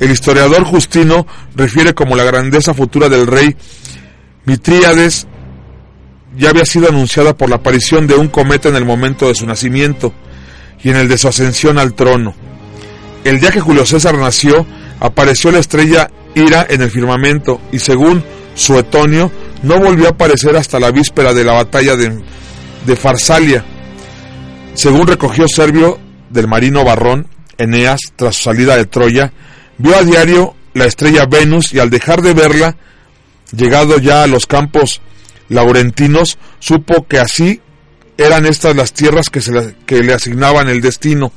[0.00, 3.54] El historiador Justino refiere como la grandeza futura del rey
[4.46, 5.28] Mitríades
[6.36, 9.46] ya había sido anunciada por la aparición de un cometa en el momento de su
[9.46, 10.12] nacimiento
[10.82, 12.34] y en el de su ascensión al trono.
[13.22, 14.66] El día que Julio César nació,
[15.00, 18.22] apareció la estrella Ira en el firmamento y según
[18.54, 19.30] Suetonio
[19.62, 22.22] no volvió a aparecer hasta la víspera de la batalla de,
[22.86, 23.64] de Farsalia.
[24.74, 25.98] Según recogió Servio
[26.30, 29.32] del marino Barrón, Eneas, tras su salida de Troya,
[29.78, 32.76] vio a diario la estrella Venus y al dejar de verla,
[33.52, 35.00] llegado ya a los campos
[35.48, 37.60] laurentinos, supo que así
[38.16, 41.32] eran estas las tierras que, se que le asignaban el destino.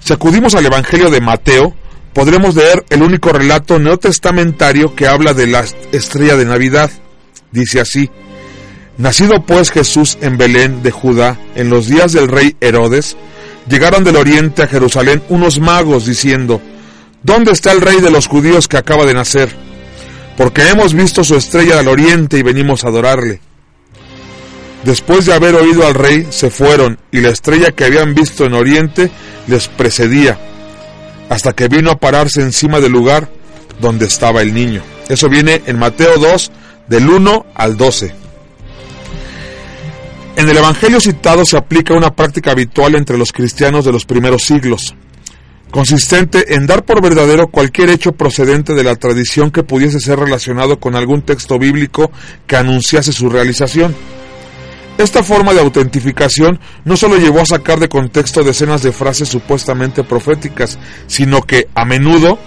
[0.00, 1.74] Si acudimos al Evangelio de Mateo,
[2.14, 6.90] podremos leer el único relato neotestamentario que habla de la estrella de Navidad.
[7.50, 8.08] Dice así,
[8.96, 13.16] Nacido pues Jesús en Belén de Judá, en los días del rey Herodes,
[13.68, 16.62] llegaron del oriente a Jerusalén unos magos diciendo,
[17.24, 19.48] ¿Dónde está el rey de los judíos que acaba de nacer?
[20.36, 23.40] Porque hemos visto su estrella al oriente y venimos a adorarle.
[24.84, 28.52] Después de haber oído al rey, se fueron, y la estrella que habían visto en
[28.52, 29.10] oriente
[29.46, 30.38] les precedía,
[31.28, 33.28] hasta que vino a pararse encima del lugar
[33.80, 34.82] donde estaba el niño.
[35.08, 36.50] Eso viene en Mateo 2,
[36.88, 38.14] del 1 al 12.
[40.36, 44.42] En el Evangelio citado se aplica una práctica habitual entre los cristianos de los primeros
[44.42, 44.94] siglos,
[45.70, 50.80] consistente en dar por verdadero cualquier hecho procedente de la tradición que pudiese ser relacionado
[50.80, 52.10] con algún texto bíblico
[52.46, 53.94] que anunciase su realización.
[54.96, 60.04] Esta forma de autentificación no solo llevó a sacar de contexto decenas de frases supuestamente
[60.04, 60.78] proféticas,
[61.08, 62.38] sino que, a menudo,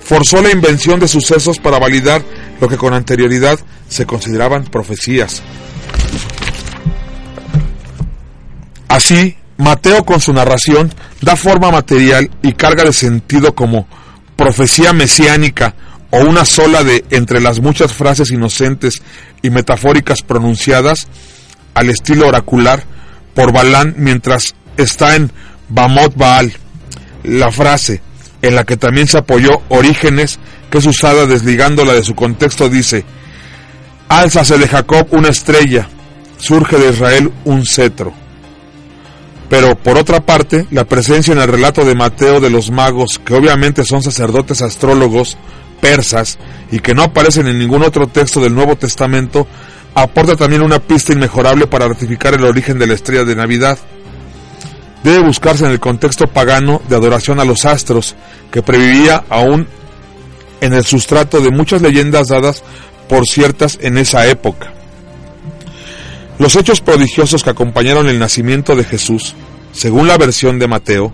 [0.00, 2.22] forzó la invención de sucesos para validar
[2.60, 5.42] lo que con anterioridad se consideraban profecías.
[8.88, 13.86] Así, Mateo con su narración da forma material y carga de sentido como
[14.34, 15.76] profecía mesiánica
[16.10, 19.02] o una sola de entre las muchas frases inocentes
[19.40, 21.06] y metafóricas pronunciadas
[21.74, 22.84] al estilo oracular
[23.34, 25.30] por Balán mientras está en
[25.68, 26.52] Bamot Baal.
[27.24, 28.02] La frase
[28.42, 30.38] en la que también se apoyó Orígenes,
[30.70, 33.04] que es usada desligándola de su contexto, dice,
[34.08, 35.88] Álzase de Jacob una estrella,
[36.38, 38.12] surge de Israel un cetro.
[39.48, 43.34] Pero por otra parte, la presencia en el relato de Mateo de los magos, que
[43.34, 45.36] obviamente son sacerdotes astrólogos
[45.80, 46.38] persas
[46.70, 49.46] y que no aparecen en ningún otro texto del Nuevo Testamento,
[49.94, 53.78] aporta también una pista inmejorable para ratificar el origen de la estrella de Navidad.
[55.02, 58.14] Debe buscarse en el contexto pagano de adoración a los astros,
[58.50, 59.66] que previvía aún
[60.60, 62.62] en el sustrato de muchas leyendas dadas
[63.08, 64.72] por ciertas en esa época.
[66.38, 69.34] Los hechos prodigiosos que acompañaron el nacimiento de Jesús,
[69.72, 71.12] según la versión de Mateo,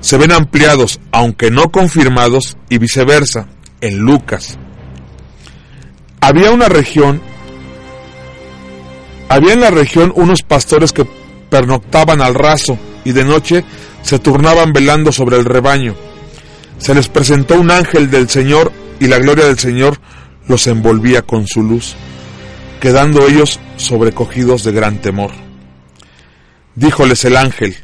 [0.00, 3.48] se ven ampliados, aunque no confirmados, y viceversa,
[3.80, 4.58] en Lucas.
[6.20, 7.22] Había una región
[9.30, 11.06] había en la región unos pastores que
[11.48, 13.64] pernoctaban al raso y de noche
[14.02, 15.94] se turnaban velando sobre el rebaño.
[16.78, 20.00] Se les presentó un ángel del Señor y la gloria del Señor
[20.48, 21.94] los envolvía con su luz,
[22.80, 25.30] quedando ellos sobrecogidos de gran temor.
[26.74, 27.76] Díjoles el ángel,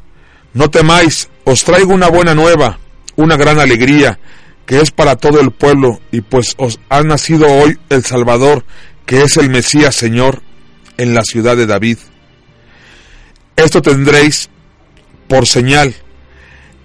[0.52, 2.80] no temáis, os traigo una buena nueva,
[3.14, 4.18] una gran alegría,
[4.66, 8.64] que es para todo el pueblo, y pues os ha nacido hoy el Salvador,
[9.04, 10.42] que es el Mesías Señor,
[10.98, 11.98] en la ciudad de David.
[13.56, 14.48] Esto tendréis
[15.28, 15.94] por señal.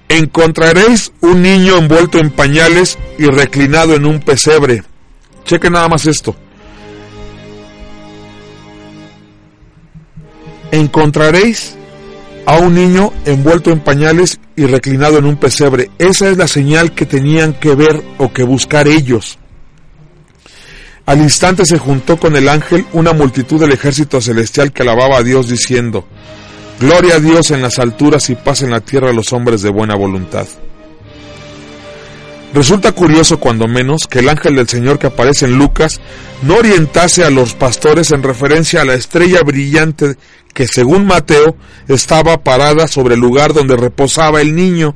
[0.09, 4.83] Encontraréis un niño envuelto en pañales y reclinado en un pesebre.
[5.45, 6.35] Cheque nada más esto.
[10.71, 11.75] Encontraréis
[12.45, 15.91] a un niño envuelto en pañales y reclinado en un pesebre.
[15.97, 19.37] Esa es la señal que tenían que ver o que buscar ellos.
[21.11, 25.23] Al instante se juntó con el ángel una multitud del ejército celestial que alababa a
[25.23, 26.05] Dios diciendo,
[26.79, 29.71] Gloria a Dios en las alturas y paz en la tierra a los hombres de
[29.71, 30.47] buena voluntad.
[32.53, 35.99] Resulta curioso cuando menos que el ángel del Señor que aparece en Lucas
[36.43, 40.15] no orientase a los pastores en referencia a la estrella brillante
[40.53, 41.57] que según Mateo
[41.89, 44.95] estaba parada sobre el lugar donde reposaba el niño,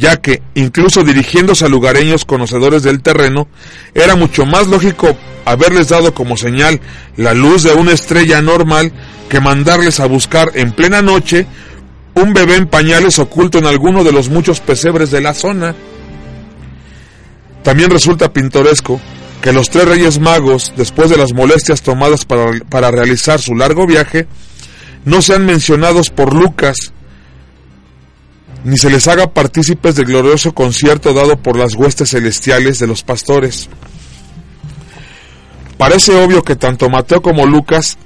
[0.00, 3.48] ya que, incluso dirigiéndose a lugareños conocedores del terreno,
[3.94, 6.80] era mucho más lógico haberles dado como señal
[7.16, 8.92] la luz de una estrella normal
[9.28, 11.46] que mandarles a buscar en plena noche
[12.14, 15.74] un bebé en pañales oculto en alguno de los muchos pesebres de la zona.
[17.62, 18.98] También resulta pintoresco
[19.42, 23.86] que los tres reyes magos, después de las molestias tomadas para, para realizar su largo
[23.86, 24.26] viaje,
[25.04, 26.92] no sean mencionados por Lucas,
[28.64, 33.02] ni se les haga partícipes del glorioso concierto dado por las huestes celestiales de los
[33.02, 33.68] pastores.
[35.78, 37.96] Parece obvio que tanto Mateo como Lucas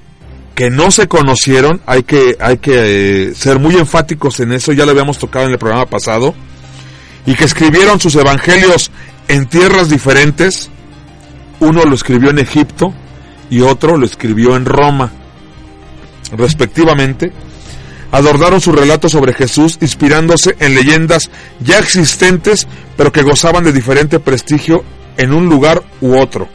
[0.55, 4.85] que no se conocieron, hay que, hay que eh, ser muy enfáticos en eso, ya
[4.85, 6.35] lo habíamos tocado en el programa pasado,
[7.27, 8.91] y que escribieron sus evangelios
[9.27, 10.71] en tierras diferentes,
[11.59, 12.95] uno lo escribió en Egipto
[13.51, 15.11] y otro lo escribió en Roma,
[16.37, 17.33] respectivamente,
[18.15, 24.21] adornaron su relato sobre Jesús inspirándose en leyendas ya existentes, pero que gozaban de diferente
[24.21, 24.85] prestigio
[25.17, 26.49] en un lugar u otro.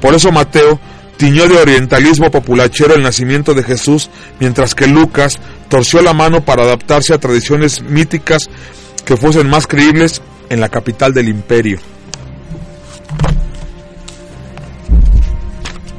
[0.00, 0.80] Por eso Mateo
[1.16, 4.10] tiñó de orientalismo populachero el nacimiento de Jesús,
[4.40, 5.38] mientras que Lucas
[5.68, 8.50] torció la mano para adaptarse a tradiciones míticas
[9.04, 11.78] que fuesen más creíbles en la capital del imperio.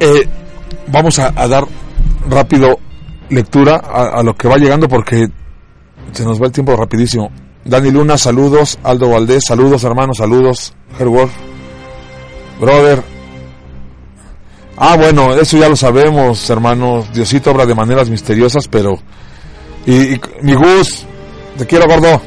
[0.00, 0.28] Eh,
[0.88, 1.64] vamos a, dar
[2.28, 2.78] rápido
[3.32, 5.28] lectura a, lo que va llegando porque
[6.12, 7.30] se nos va el tiempo rapidísimo.
[7.64, 8.78] Dani Luna, saludos.
[8.82, 10.74] Aldo Valdés, saludos hermanos, saludos.
[10.98, 11.32] Herwolf,
[12.60, 13.02] brother,
[14.76, 17.12] Ah, bueno, eso ya lo sabemos, hermanos.
[17.12, 18.98] Diosito obra de maneras misteriosas, pero...
[19.86, 21.04] Y, mi Gus,
[21.56, 22.20] te quiero, gordo.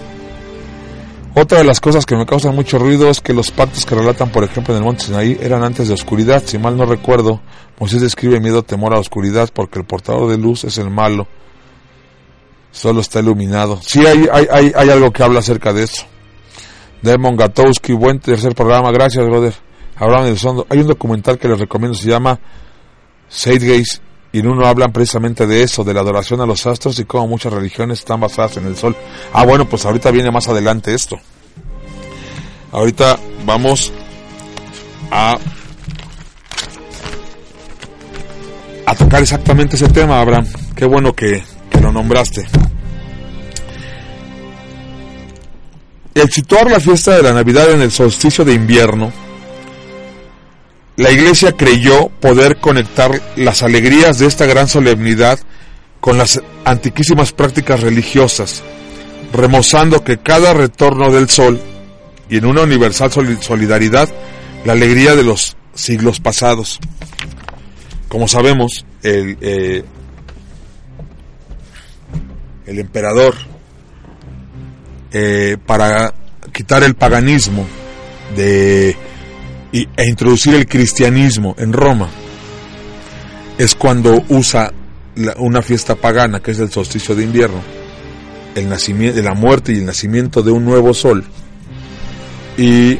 [1.37, 4.29] Otra de las cosas que me causan mucho ruido es que los pactos que relatan,
[4.29, 6.41] por ejemplo, en el monte Sinaí eran antes de oscuridad.
[6.45, 7.41] Si mal no recuerdo,
[7.77, 11.27] Moisés describe miedo, temor a la oscuridad porque el portador de luz es el malo.
[12.71, 13.81] Solo está iluminado.
[13.81, 16.05] Sí, hay, hay, hay, hay algo que habla acerca de eso.
[17.01, 18.91] Demon Gatowski, buen tercer programa.
[18.93, 19.53] Gracias, brother.
[19.97, 20.65] Abraham Elizondo.
[20.69, 22.39] Hay un documental que les recomiendo, se llama
[23.29, 24.04] Gaze
[24.35, 27.25] y en uno hablan precisamente de eso, de la adoración a los astros y cómo
[27.25, 28.93] muchas religiones están basadas en el sol.
[29.31, 31.17] Ah, bueno, pues ahorita viene más adelante esto.
[32.73, 33.93] Ahorita vamos
[35.09, 35.37] a
[38.85, 40.47] a tocar exactamente ese tema, Abraham.
[40.75, 42.45] Qué bueno que, que lo nombraste.
[46.13, 49.13] El situar la fiesta de la Navidad en el solsticio de invierno
[50.97, 55.39] la Iglesia creyó poder conectar las alegrías de esta gran solemnidad
[55.99, 58.63] con las antiquísimas prácticas religiosas,
[59.33, 61.59] remozando que cada retorno del sol
[62.29, 64.09] y en una universal solidaridad
[64.63, 66.79] la alegría de los siglos pasados.
[68.07, 69.83] Como sabemos, el, eh,
[72.65, 73.35] el emperador,
[75.11, 76.13] eh, para
[76.51, 77.65] quitar el paganismo
[78.35, 78.95] de
[79.71, 82.09] e introducir el cristianismo en Roma
[83.57, 84.73] es cuando usa
[85.37, 87.61] una fiesta pagana que es el solsticio de invierno,
[88.53, 91.23] el nacimiento, la muerte y el nacimiento de un nuevo sol
[92.57, 92.97] y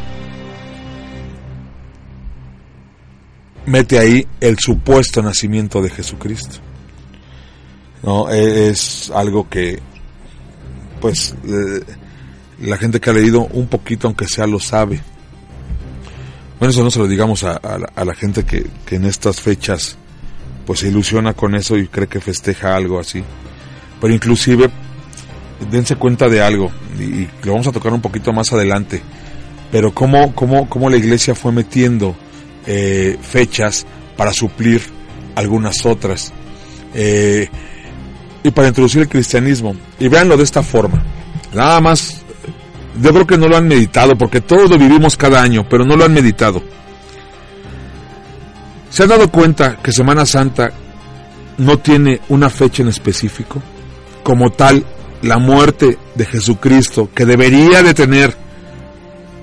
[3.66, 6.58] mete ahí el supuesto nacimiento de Jesucristo.
[8.04, 9.80] No, e, es algo que
[11.02, 11.84] pues eh,
[12.62, 15.02] la gente que ha leído un poquito aunque sea lo sabe
[16.60, 19.98] bueno, eso no se lo digamos a, la, gente que, en estas fechas
[20.66, 23.24] pues se ilusiona con eso y cree que festeja algo así.
[24.02, 24.70] Pero inclusive,
[25.70, 29.02] dense cuenta de algo, y, lo vamos a tocar un poquito más adelante,
[29.72, 32.16] pero cómo, cómo, cómo la iglesia fue metiendo
[32.66, 33.86] eh, fechas
[34.18, 34.82] para suplir
[35.36, 36.34] algunas otras.
[36.94, 37.50] Eh,
[38.44, 39.76] y para introducir el cristianismo.
[40.00, 41.04] Y véanlo de esta forma.
[41.54, 42.25] Nada más
[43.02, 45.96] yo creo que no lo han meditado, porque todos lo vivimos cada año, pero no
[45.96, 46.62] lo han meditado.
[48.90, 50.72] ¿Se han dado cuenta que Semana Santa
[51.58, 53.62] no tiene una fecha en específico?
[54.24, 54.86] Como tal,
[55.22, 58.36] la muerte de Jesucristo, que debería de tener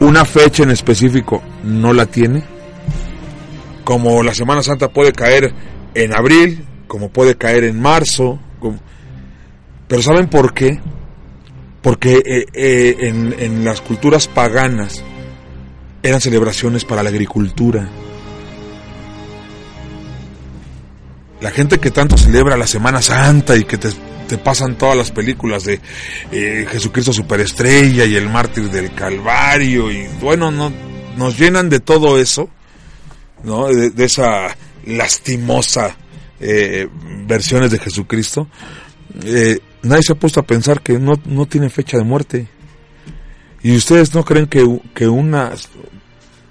[0.01, 2.43] una fecha en específico, no la tiene.
[3.85, 5.53] Como la Semana Santa puede caer
[5.95, 8.39] en abril, como puede caer en marzo.
[9.89, 10.81] Pero ¿saben por qué?
[11.83, 15.03] Porque eh, eh, en, las culturas paganas
[16.03, 17.89] eran celebraciones para la agricultura.
[21.41, 23.91] La gente que tanto celebra la Semana Santa y que te,
[24.39, 25.79] pasan todas las películas de
[26.31, 30.73] eh, Jesucristo Superestrella y el mártir del Calvario y bueno, no,
[31.19, 32.49] nos llenan de todo eso,
[33.45, 33.67] ¿no?
[33.67, 34.57] De, esa
[34.87, 35.97] lastimosa
[37.27, 38.49] versiones de Jesucristo.
[39.25, 42.49] Eh, nadie se ha puesto a pensar que no, no tiene fecha de muerte.
[43.63, 44.65] ¿Y ustedes no creen que,
[44.95, 45.09] que,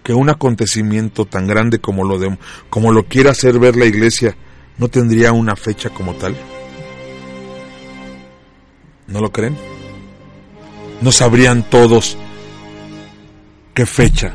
[0.03, 2.37] que un acontecimiento tan grande como lo, de,
[2.69, 4.35] como lo quiere hacer ver la iglesia
[4.77, 6.35] no tendría una fecha como tal?
[9.07, 9.57] ¿No lo creen?
[11.01, 12.17] ¿No sabrían todos
[13.73, 14.33] qué fecha,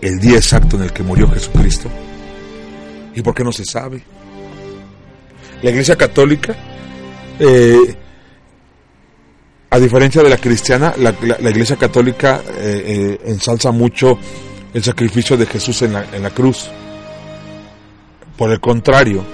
[0.00, 1.88] el día exacto en el que murió Jesucristo?
[3.14, 4.02] ¿Y por qué no se sabe?
[5.62, 6.56] La Iglesia Católica
[7.38, 7.96] eh,
[9.72, 14.18] a diferencia de la cristiana, la, iglesia católica eh, eh, ensalza mucho
[14.74, 16.68] el sacrificio de Jesús en la, en la cruz.
[18.36, 19.24] Por el contrario,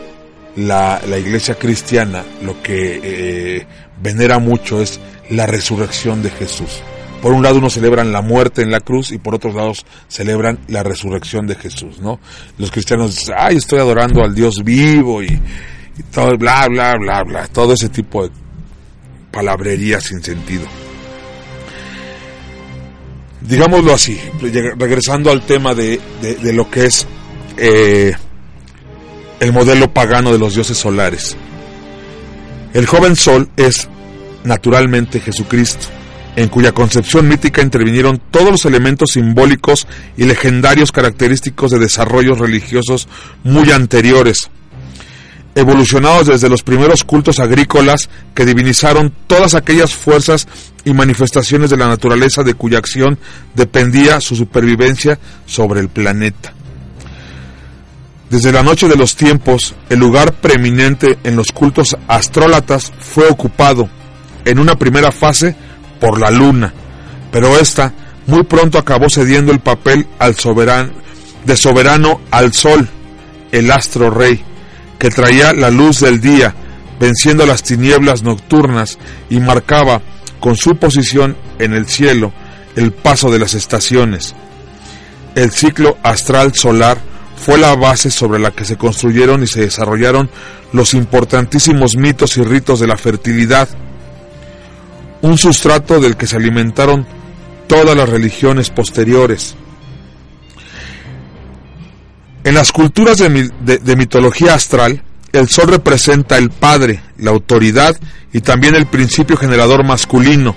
[0.55, 3.67] la, iglesia cristiana lo que eh,
[4.01, 6.83] venera mucho es la resurrección de Jesús.
[7.21, 10.61] Por un lado uno celebran la muerte en la cruz y por otros lados celebran
[10.69, 12.21] la resurrección de Jesús, ¿no?
[12.59, 17.25] Los cristianos dicen, ay, estoy adorando al Dios vivo y, y todo, bla, bla, bla,
[17.25, 18.31] bla, todo ese tipo de
[19.31, 20.67] palabrería sin sentido.
[23.41, 24.19] Digámoslo así,
[24.77, 26.01] regresando al tema de,
[26.53, 27.07] lo que es
[27.57, 28.15] eh,
[29.41, 31.37] el modelo pagano de los dioses solares.
[32.75, 33.89] El joven sol es
[34.45, 35.87] naturalmente Jesucristo,
[36.37, 43.09] en cuya concepción mítica intervinieron todos los elementos simbólicos y legendarios característicos de desarrollos religiosos
[43.45, 44.51] muy anteriores,
[45.59, 50.47] evolucionados desde los primeros cultos agrícolas que divinizaron todas aquellas fuerzas
[50.85, 53.19] y manifestaciones de la naturaleza de cuya acción
[53.55, 56.55] dependía su supervivencia sobre el planeta.
[58.31, 63.89] Desde la noche de los tiempos, el lugar preeminente en los cultos astrólatas fue ocupado,
[64.45, 65.57] en una primera fase,
[65.99, 66.73] por la luna,
[67.33, 67.93] pero ésta
[68.27, 70.93] muy pronto acabó cediendo el papel al soberano,
[71.45, 72.89] de soberano al sol,
[73.51, 74.45] el astro rey,
[74.99, 76.55] que traía la luz del día,
[77.01, 78.99] venciendo las tinieblas nocturnas
[79.31, 80.03] y marcaba
[80.41, 82.33] con su posición en el cielo
[82.77, 84.35] el paso de las estaciones.
[85.35, 86.99] El ciclo astral solar
[87.37, 90.31] fue la base sobre la que se construyeron y se desarrollaron
[90.73, 93.69] los importantísimos mitos y ritos de la fertilidad,
[95.23, 97.07] un sustrato del que se alimentaron
[97.67, 99.57] todas las religiones posteriores.
[102.45, 107.97] En las culturas de, mitología astral, el sol representa el padre, la autoridad
[108.33, 110.55] y también el principio generador masculino.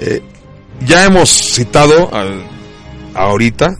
[0.00, 0.22] Eh,
[0.86, 2.10] ya hemos citado
[3.14, 3.76] ahorita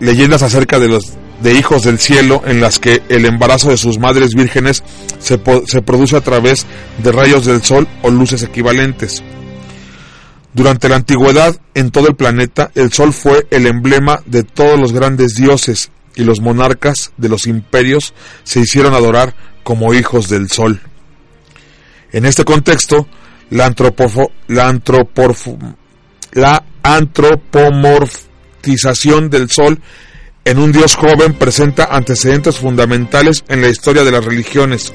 [0.00, 3.98] leyendas acerca de los de hijos del cielo en las que el embarazo de sus
[3.98, 4.84] madres vírgenes
[5.18, 6.66] se, se produce a través
[7.02, 9.24] de rayos del sol o luces equivalentes.
[10.54, 14.92] Durante la antigüedad, en todo el planeta, el sol fue el emblema de todos los
[14.92, 18.12] grandes dioses y los monarcas de los imperios
[18.44, 20.82] se hicieron adorar como hijos del sol.
[22.12, 23.08] En este contexto,
[23.48, 23.72] la,
[26.82, 29.80] antropomorfización del sol
[30.44, 34.92] en un dios joven presenta antecedentes fundamentales en la historia de las religiones,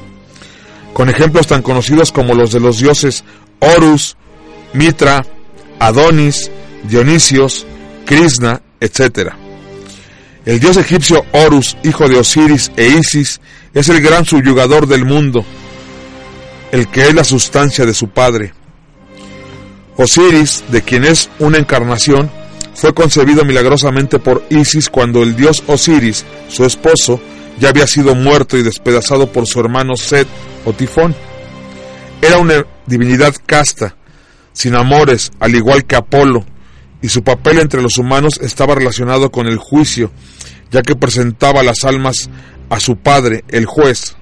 [0.94, 3.24] con ejemplos tan conocidos como los de los dioses
[3.60, 4.18] Horus,
[4.74, 5.26] Mitra,
[5.80, 6.52] Adonis,
[6.84, 7.66] Dionisios,
[8.06, 9.34] Krishna, etc.
[10.46, 13.42] El dios egipcio Horus, hijo de Osiris e Isis,
[13.74, 15.46] es el gran subyugador del mundo,
[16.72, 18.54] el que es la sustancia de su padre.
[19.98, 22.30] Osiris, de quien es una encarnación,
[22.76, 27.20] fue concebido milagrosamente por Isis cuando el dios Osiris, su esposo,
[27.60, 30.28] ya había sido muerto y despedazado por su hermano Set
[30.64, 31.16] o Tifón.
[32.22, 33.96] Era una divinidad casta,
[34.58, 36.44] sin amores, al igual que Apolo,
[37.00, 40.12] y su papel entre los humanos estaba relacionado con el juicio,
[40.72, 42.28] ya que presentaba las almas
[42.68, 44.16] a su padre, el juez.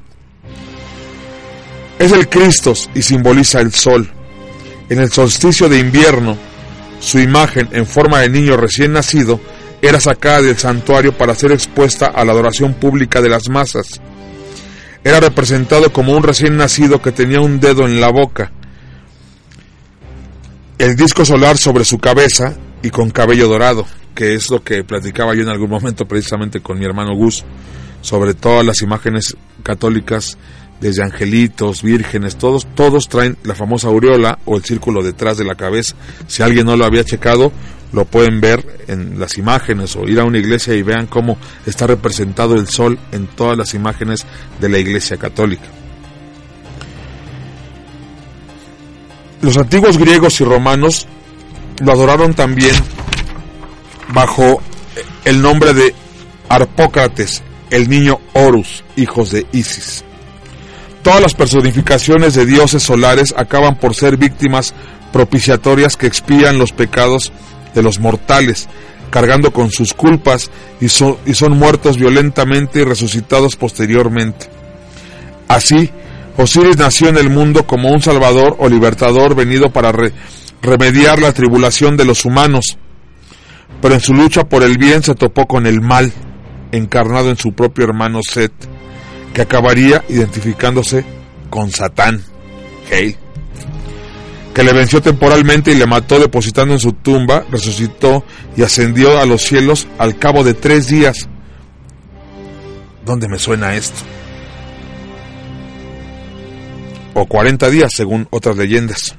[1.99, 4.09] Es el Cristo y simboliza el sol.
[4.89, 6.37] En el solsticio de invierno,
[6.99, 9.39] su imagen en forma de niño recién nacido
[9.81, 14.01] era sacada del santuario para ser expuesta a la adoración pública de las masas.
[15.01, 18.51] Era representado como un recién nacido que tenía un dedo en la boca,
[20.77, 25.33] el disco solar sobre su cabeza y con cabello dorado, que es lo que platicaba
[25.33, 27.43] yo en algún momento precisamente con mi hermano Gus,
[28.01, 30.37] sobre todas las imágenes católicas
[30.81, 35.55] desde angelitos, vírgenes, todos, todos traen la famosa aureola o el círculo detrás de la
[35.55, 35.95] cabeza.
[36.27, 37.51] Si alguien no lo había checado,
[37.93, 41.87] lo pueden ver en las imágenes o ir a una iglesia y vean cómo está
[41.87, 44.25] representado el sol en todas las imágenes
[44.59, 45.65] de la iglesia católica.
[49.41, 51.07] Los antiguos griegos y romanos
[51.79, 52.75] lo adoraron también
[54.09, 54.61] bajo
[55.25, 55.93] el nombre de
[56.49, 60.03] Arpócrates, el niño Horus, hijos de Isis.
[61.03, 64.73] Todas las personificaciones de dioses solares acaban por ser víctimas
[65.11, 67.31] propiciatorias que expían los pecados
[67.73, 68.67] de los mortales,
[69.11, 70.49] cargando con sus culpas
[70.81, 74.47] y son, y son muertos violentamente y resucitados posteriormente.
[75.47, 75.91] Así,
[76.37, 79.93] Osiris nació en el mundo como un salvador o libertador venido para
[80.61, 82.77] remediar la tribulación de los humanos,
[83.81, 86.11] pero en su lucha por el bien se topó con el mal,
[86.71, 88.51] encarnado en su propio hermano Set
[89.33, 91.05] que acabaría identificándose
[91.49, 92.21] con Satán,
[94.53, 98.23] que le venció temporalmente y le mató depositando en su tumba, resucitó
[98.55, 101.27] y ascendió a los cielos al cabo de tres días.
[103.05, 103.99] ¿Dónde me suena esto?
[107.17, 109.15] O 40 días, según otras leyendas.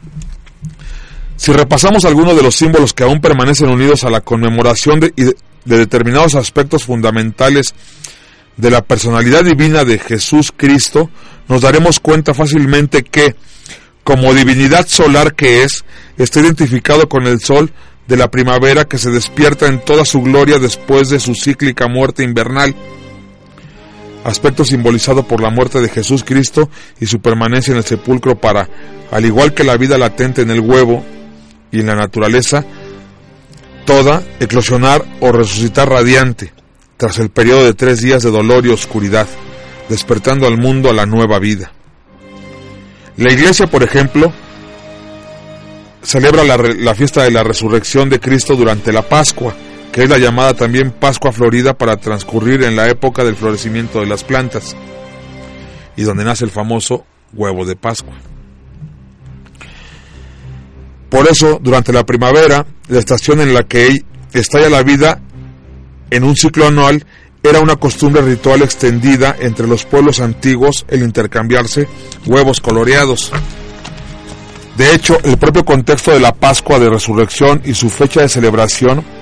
[1.36, 5.78] Si repasamos algunos de los símbolos que aún permanecen unidos a la conmemoración de, de
[5.78, 7.74] determinados aspectos fundamentales
[8.56, 11.10] de la personalidad divina de Jesús Cristo,
[11.48, 13.34] nos daremos cuenta fácilmente que,
[14.04, 15.84] como divinidad solar que es,
[16.16, 17.72] está identificado con el sol
[18.08, 22.22] de la primavera que se despierta en toda su gloria después de su cíclica muerte
[22.22, 22.74] invernal,
[24.26, 26.68] aspecto simbolizado por la muerte de Jesús Cristo
[27.00, 28.68] y su permanencia en el sepulcro para,
[29.12, 31.04] al igual que la vida latente en el huevo
[31.70, 32.64] y en la naturaleza,
[33.84, 36.52] toda eclosionar o resucitar radiante,
[36.96, 39.28] tras el periodo de tres días de dolor y oscuridad,
[39.88, 41.70] despertando al mundo a la nueva vida.
[43.16, 44.32] La iglesia, por ejemplo,
[46.02, 49.54] celebra la, la, fiesta de la resurrección de Cristo durante la Pascua,
[49.96, 54.06] que es la llamada también Pascua Florida para transcurrir en la época del florecimiento de
[54.06, 54.76] las plantas,
[55.96, 58.12] y donde nace el famoso huevo de Pascua.
[61.08, 63.96] Por eso, durante la primavera, la estación en la que
[64.34, 65.22] estalla la vida
[66.10, 67.06] en un ciclo anual,
[67.42, 71.88] era una costumbre ritual extendida entre los pueblos antiguos el intercambiarse
[72.26, 73.32] huevos coloreados.
[74.76, 79.15] De hecho, el propio contexto de la Pascua de Resurrección y su fecha de celebración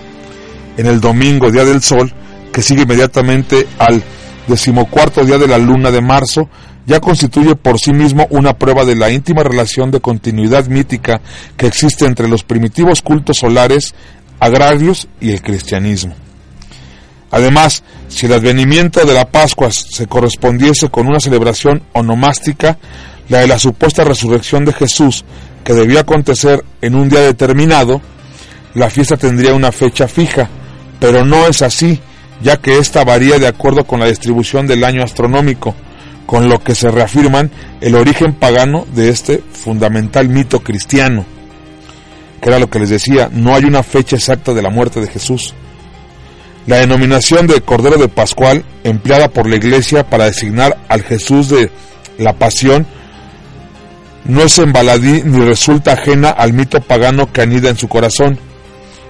[0.77, 2.13] en el domingo, Día del Sol,
[2.53, 4.03] que sigue inmediatamente al
[4.47, 6.49] decimocuarto día de la luna de marzo,
[6.87, 11.21] ya constituye por sí mismo una prueba de la íntima relación de continuidad mítica
[11.57, 13.95] que existe entre los primitivos cultos solares
[14.39, 16.15] agrarios y el cristianismo.
[17.31, 22.79] Además, si el advenimiento de la Pascua se correspondiese con una celebración onomástica,
[23.29, 25.25] la de la supuesta resurrección de Jesús,
[25.65, 28.03] que debía acontecer en un día determinado,
[28.75, 30.51] la fiesta tendría una fecha fija,
[31.05, 32.01] pero no es así,
[32.41, 35.75] ya que ésta varía de acuerdo con la distribución del año astronómico,
[36.25, 37.51] con lo que se reafirman
[37.83, 41.27] el origen pagano de este fundamental mito cristiano,
[42.41, 45.09] que era lo que les decía, no hay una fecha exacta de la muerte de
[45.09, 45.53] Jesús.
[46.67, 51.71] La denominación de Cordero de Pascual, empleada por la Iglesia para designar al Jesús de
[52.17, 52.87] la Pasión,
[54.25, 58.39] no es embaladí ni resulta ajena al mito pagano que anida en su corazón.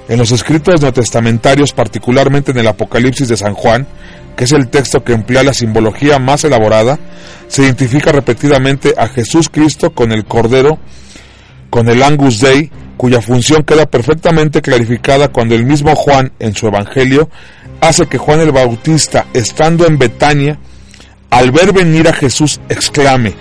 [0.09, 3.87] En los escritos neotestamentarios, particularmente en el Apocalipsis de San Juan,
[4.37, 6.99] que es el texto que emplea la simbología más elaborada,
[7.49, 10.79] se identifica repetidamente a Jesús Cristo con el Cordero,
[11.71, 16.67] con el Angus Dei, cuya función queda perfectamente clarificada cuando el mismo Juan, en su
[16.67, 17.31] Evangelio,
[17.81, 20.59] hace que Juan el Bautista, estando en Betania,
[21.31, 23.35] al ver venir a Jesús, exclame,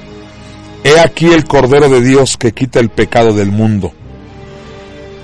[0.86, 3.94] He aquí el Cordero de Dios que quita el pecado del mundo.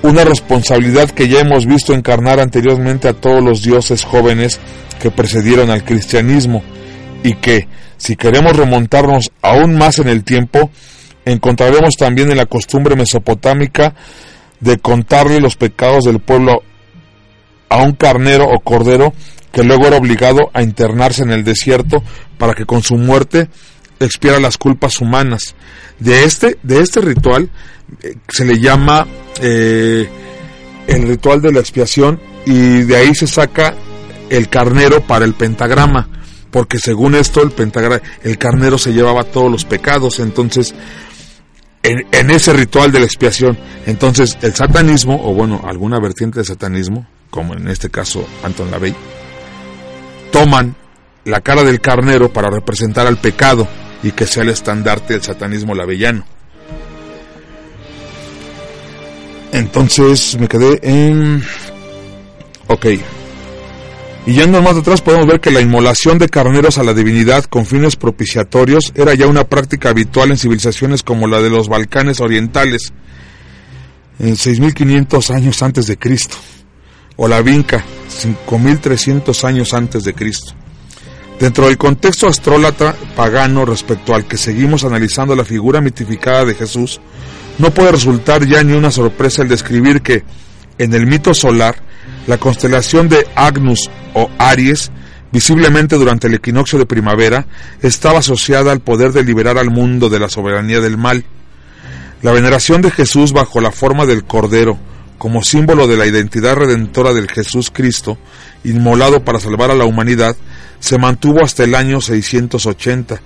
[0.01, 4.59] Una responsabilidad que ya hemos visto encarnar anteriormente a todos los dioses jóvenes
[5.01, 6.63] que precedieron al cristianismo
[7.21, 10.71] y que, si queremos remontarnos aún más en el tiempo,
[11.25, 13.93] encontraremos también en la costumbre mesopotámica
[14.61, 16.63] de contarle los pecados del pueblo
[17.67, 19.13] a un carnero o cordero
[19.51, 22.03] que luego era obligado a internarse en el desierto
[22.37, 23.49] para que con su muerte
[23.99, 25.55] expiara las culpas humanas.
[25.99, 27.49] De este, de este ritual
[28.27, 29.07] se le llama
[29.41, 30.09] eh,
[30.87, 33.75] el ritual de la expiación y de ahí se saca
[34.29, 36.07] el carnero para el pentagrama,
[36.51, 40.73] porque según esto el pentagrama, el carnero se llevaba todos los pecados, entonces
[41.83, 43.57] en, ese ritual de la expiación.
[43.85, 48.95] Entonces, el satanismo, o bueno, alguna vertiente de satanismo, como en este caso Anton Lavey,
[50.31, 50.75] toman
[51.25, 53.67] la cara del carnero para representar al pecado
[54.03, 56.25] y que sea el estandarte del satanismo lavellano.
[59.51, 61.43] Entonces me quedé en...
[62.67, 62.85] Ok,
[64.29, 67.65] y yendo más atrás podemos ver que la inmolación de carneros a la divinidad con
[67.65, 72.93] fines propiciatorios era ya una práctica habitual en civilizaciones como la de los Balcanes orientales
[74.19, 76.35] en 6500 años antes de Cristo
[77.15, 80.53] o la Vinca 5300 años antes de Cristo.
[81.39, 87.01] Dentro del contexto astrólatra pagano respecto al que seguimos analizando la figura mitificada de Jesús,
[87.59, 90.23] no puede resultar ya ni una sorpresa el describir que
[90.77, 91.75] en el mito solar
[92.25, 94.91] la constelación de Agnus o Aries,
[95.31, 97.45] visiblemente durante el equinoccio de primavera,
[97.81, 101.25] estaba asociada al poder de liberar al mundo de la soberanía del mal.
[102.21, 104.77] La veneración de Jesús bajo la forma del Cordero,
[105.17, 108.17] como símbolo de la identidad redentora del Jesús Cristo,
[108.63, 110.35] inmolado para salvar a la humanidad,
[110.79, 113.21] se mantuvo hasta el año 680,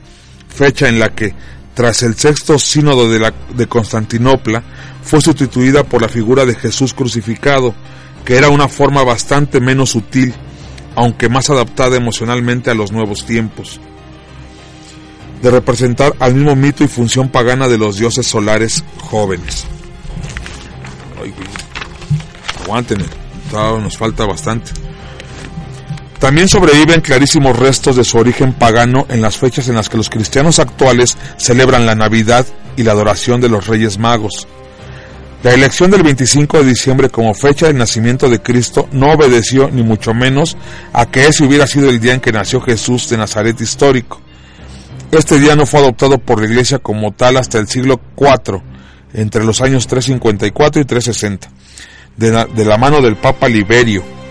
[0.48, 1.36] fecha en la que,
[1.74, 4.64] tras el sexto sínodo de, la, de Constantinopla,
[5.02, 7.74] fue sustituida por la figura de Jesús crucificado,
[8.26, 10.34] que era una forma bastante menos sutil,
[10.96, 13.80] aunque más adaptada emocionalmente a los nuevos tiempos,
[15.42, 19.66] de representar al mismo mito y función pagana de los dioses solares jóvenes.
[21.22, 21.34] Ay,
[22.64, 23.00] aguanten,
[23.52, 24.72] nos falta bastante.
[26.24, 30.10] También sobreviven clarísimos restos de su origen pagano en las fechas en las que los
[30.10, 32.46] cristianos actuales celebran la Navidad
[32.78, 34.48] y la adoración de los Reyes Magos.
[35.44, 39.84] La elección del 25 de diciembre como fecha del nacimiento de Cristo no obedeció ni
[39.84, 40.56] mucho menos
[40.94, 44.22] a que ese hubiera sido el día en que nació Jesús de Nazaret histórico.
[45.12, 48.62] Este día no fue adoptado por la Iglesia como tal hasta el siglo IV,
[49.14, 51.50] entre los años 354 y 360,
[52.16, 54.23] de la, de la mano del Papa Liberio,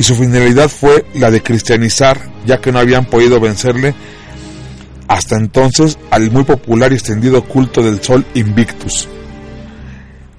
[0.00, 3.94] y su finalidad fue la de cristianizar, ya que no habían podido vencerle
[5.08, 9.10] hasta entonces al muy popular y extendido culto del Sol Invictus.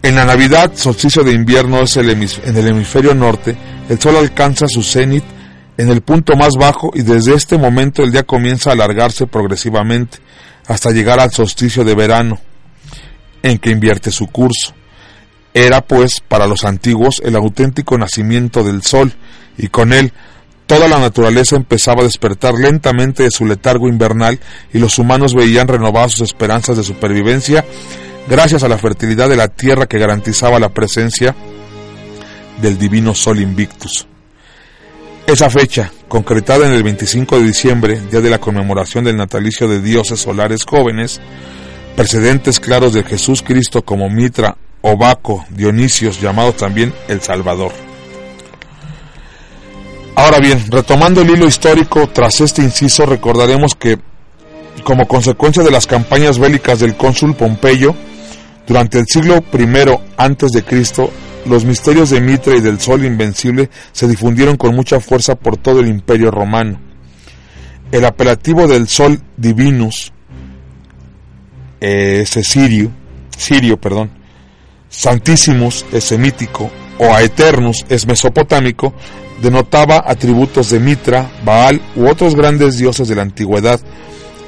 [0.01, 2.09] En la Navidad, solsticio de invierno es en
[2.57, 3.55] el hemisferio norte,
[3.87, 5.23] el Sol alcanza su cenit
[5.77, 10.17] en el punto más bajo y desde este momento el día comienza a alargarse progresivamente
[10.65, 12.39] hasta llegar al solsticio de verano,
[13.43, 14.73] en que invierte su curso.
[15.53, 19.13] Era pues para los antiguos el auténtico nacimiento del Sol
[19.57, 20.13] y con él
[20.65, 24.39] toda la naturaleza empezaba a despertar lentamente de su letargo invernal
[24.73, 27.65] y los humanos veían renovadas sus esperanzas de supervivencia
[28.29, 31.35] gracias a la fertilidad de la tierra que garantizaba la presencia
[32.61, 34.07] del divino Sol Invictus.
[35.27, 39.81] Esa fecha, concretada en el 25 de diciembre, día de la conmemoración del natalicio de
[39.81, 41.19] dioses solares jóvenes,
[41.95, 47.71] precedentes claros de Jesús Cristo como Mitra o Baco Dionisios, llamado también el Salvador.
[50.15, 53.97] Ahora bien, retomando el hilo histórico, tras este inciso recordaremos que,
[54.83, 57.95] como consecuencia de las campañas bélicas del cónsul Pompeyo,
[58.67, 61.11] durante el siglo I Cristo,
[61.45, 65.79] los misterios de Mitra y del Sol Invencible se difundieron con mucha fuerza por todo
[65.79, 66.79] el Imperio Romano.
[67.91, 70.13] El apelativo del Sol Divinus,
[71.79, 72.91] eh, ese Sirio,
[73.35, 74.11] Sirio, perdón,
[74.91, 76.69] Santísimos es semítico
[76.99, 78.93] o Aeternus es mesopotámico,
[79.41, 83.79] denotaba atributos de Mitra, Baal u otros grandes dioses de la antigüedad,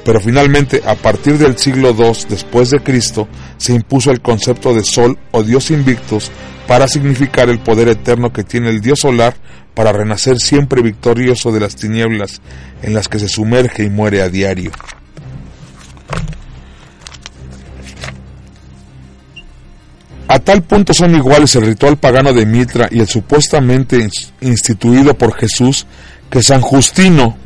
[0.04, 3.26] pero finalmente a partir del siglo II después de Cristo
[3.56, 6.30] se impuso el concepto de sol o dios invictus
[6.68, 9.34] para significar el poder eterno que tiene el dios solar
[9.72, 12.42] para renacer siempre victorioso de las tinieblas
[12.82, 14.72] en las que se sumerge y muere a diario.
[20.34, 24.08] A tal punto son iguales el ritual pagano de Mitra y el supuestamente
[24.40, 25.86] instituido por Jesús
[26.28, 27.36] que San Justino,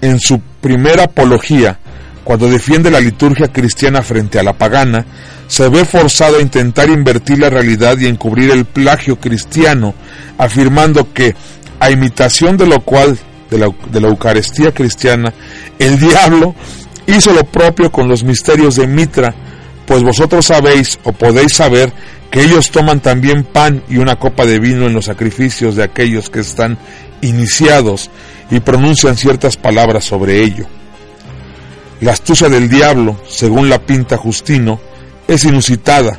[0.00, 1.80] en su primera apología,
[2.22, 5.04] cuando defiende la liturgia cristiana frente a la pagana,
[5.48, 9.92] se ve forzado a intentar invertir la realidad y encubrir el plagio cristiano,
[10.38, 11.34] afirmando que,
[11.80, 13.18] a imitación de lo cual,
[13.50, 15.34] de la, la Eucaristía cristiana,
[15.80, 16.54] el diablo
[17.08, 19.34] hizo lo propio con los misterios de Mitra,
[19.90, 21.92] pues vosotros sabéis o podéis saber
[22.30, 26.30] que ellos toman también pan y una copa de vino en los sacrificios de aquellos
[26.30, 26.78] que están
[27.22, 28.08] iniciados
[28.52, 30.64] y pronuncian ciertas palabras sobre ello.
[32.00, 34.80] La astucia del diablo, según la pinta Justino,
[35.26, 36.16] es inusitada.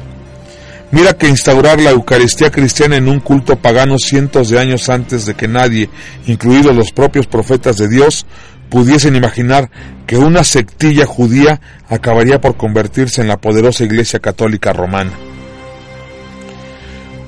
[0.92, 5.36] Mira que instaurar la Eucaristía cristiana en un culto pagano cientos de años antes de
[5.36, 5.90] que nadie,
[6.28, 8.26] incluidos los propios profetas de Dios,
[8.72, 9.70] pudiesen imaginar
[10.08, 11.60] que una sectilla judía
[11.90, 15.12] acabaría por convertirse en la poderosa Iglesia Católica Romana.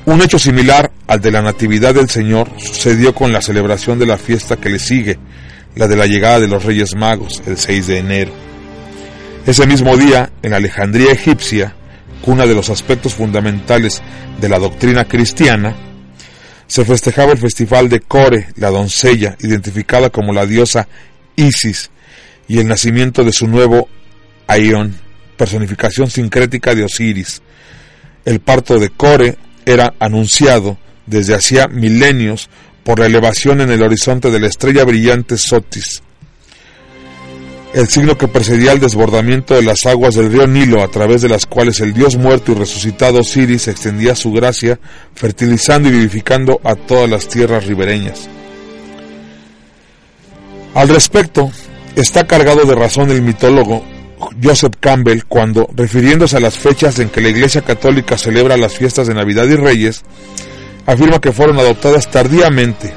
[0.06, 4.18] Un hecho similar al de la Natividad del Señor sucedió con la celebración de la
[4.18, 5.20] fiesta que le sigue,
[5.76, 8.32] la de la llegada de los Reyes Magos, el 6 de enero.
[9.46, 11.76] Ese mismo día, en Alejandría egipcia,
[12.22, 14.02] cuna de los aspectos fundamentales
[14.40, 15.76] de la doctrina cristiana,
[16.68, 20.88] se festejaba el festival de Core, la doncella, identificada como la diosa
[21.36, 21.90] Isis
[22.48, 23.88] y el nacimiento de su nuevo
[24.48, 24.96] Aion,
[25.38, 27.42] personificación sincrética de Osiris.
[28.26, 32.50] El parto de Core era anunciado desde hacía milenios
[32.84, 36.02] por la elevación en el horizonte de la estrella brillante Sotis,
[37.74, 41.30] el signo que precedía el desbordamiento de las aguas del río Nilo, a través de
[41.30, 44.80] las cuales el Dios muerto y resucitado Osiris extendía su gracia,
[45.16, 48.30] fertilizando y vivificando a todas las tierras ribereñas.
[50.74, 51.52] Al respecto,
[51.96, 53.84] está cargado de razón el mitólogo
[54.42, 59.08] Joseph Campbell cuando, refiriéndose a las fechas en que la Iglesia Católica celebra las fiestas
[59.08, 60.04] de Navidad y Reyes,
[60.86, 62.94] afirma que fueron adoptadas tardíamente.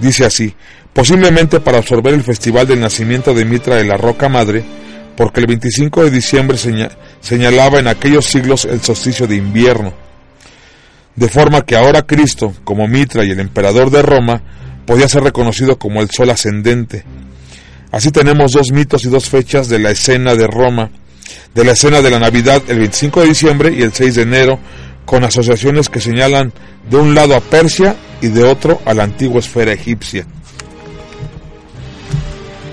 [0.00, 0.54] Dice así,
[0.92, 4.64] posiblemente para absorber el festival del nacimiento de Mitra de la Roca Madre,
[5.16, 6.58] porque el 25 de diciembre
[7.20, 9.92] señalaba en aquellos siglos el solsticio de invierno.
[11.14, 14.42] De forma que ahora Cristo, como Mitra y el emperador de Roma,
[14.86, 17.04] podía ser reconocido como el sol ascendente.
[17.90, 20.90] Así tenemos dos mitos y dos fechas de la escena de Roma,
[21.54, 24.58] de la escena de la Navidad el 25 de diciembre y el 6 de enero,
[25.04, 26.52] con asociaciones que señalan
[26.90, 30.26] de un lado a Persia y de otro a la antigua esfera egipcia.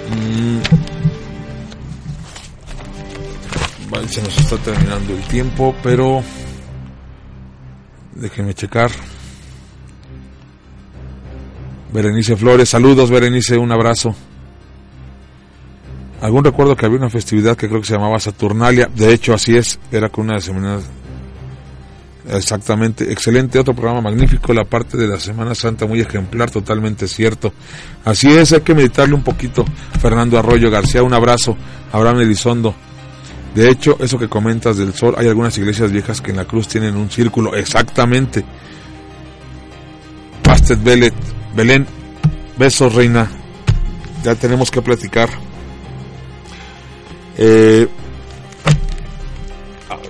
[0.10, 0.60] Mm.
[3.90, 6.24] Vale, se nos está terminando el tiempo, pero
[8.16, 8.90] déjenme checar.
[11.92, 14.16] Berenice Flores, saludos Berenice, un abrazo.
[16.22, 19.58] Algún recuerdo que había una festividad que creo que se llamaba Saturnalia, de hecho así
[19.58, 20.80] es, era con una semana
[22.30, 27.52] Exactamente, excelente, otro programa magnífico, la parte de la Semana Santa muy ejemplar, totalmente cierto.
[28.06, 29.66] Así es, hay que meditarle un poquito.
[30.00, 31.58] Fernando Arroyo García, un abrazo.
[31.92, 32.76] Abraham Elizondo.
[33.56, 36.68] De hecho, eso que comentas del sol, hay algunas iglesias viejas que en la cruz
[36.68, 38.46] tienen un círculo, exactamente.
[40.52, 41.14] Pastet Belet,
[41.56, 41.88] Belén,
[42.58, 43.32] besos reina,
[44.22, 45.30] ya tenemos que platicar.
[47.38, 47.88] Eh,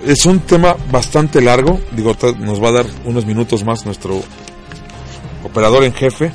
[0.04, 4.20] es un tema bastante largo, digo, nos va a dar unos minutos más nuestro
[5.44, 6.32] operador en jefe.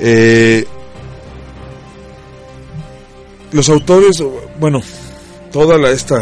[0.00, 0.66] Eh,
[3.52, 4.20] los autores,
[4.58, 4.80] bueno,
[5.52, 6.20] toda la, esta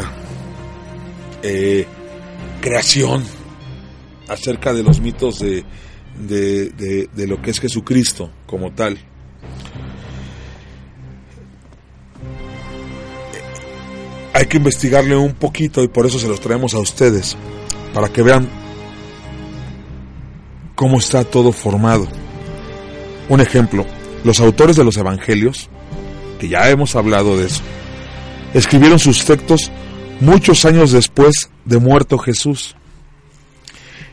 [1.43, 1.87] eh,
[2.61, 3.24] creación
[4.33, 5.64] acerca de los mitos de,
[6.18, 8.99] de, de lo que es Jesucristo como tal,
[14.35, 17.37] hay que investigarle un poquito y por eso se los traemos a ustedes,
[17.93, 18.49] para que vean
[20.74, 22.09] cómo está todo formado.
[23.28, 23.87] Un ejemplo,
[24.24, 25.68] los autores de los evangelios,
[26.41, 27.62] que ya hemos hablado de eso,
[28.55, 29.70] escribieron sus textos
[30.20, 32.74] muchos años después de muerto Jesús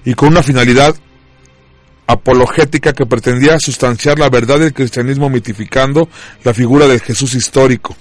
[0.06, 0.96] y con una finalidad
[2.08, 6.10] apologética que pretendía sustanciar la verdad del cristianismo mitificando
[6.44, 7.96] la figura del Jesús histórico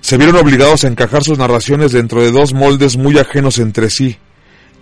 [0.00, 4.16] se vieron obligados a encajar sus narraciones dentro de dos moldes muy ajenos entre sí,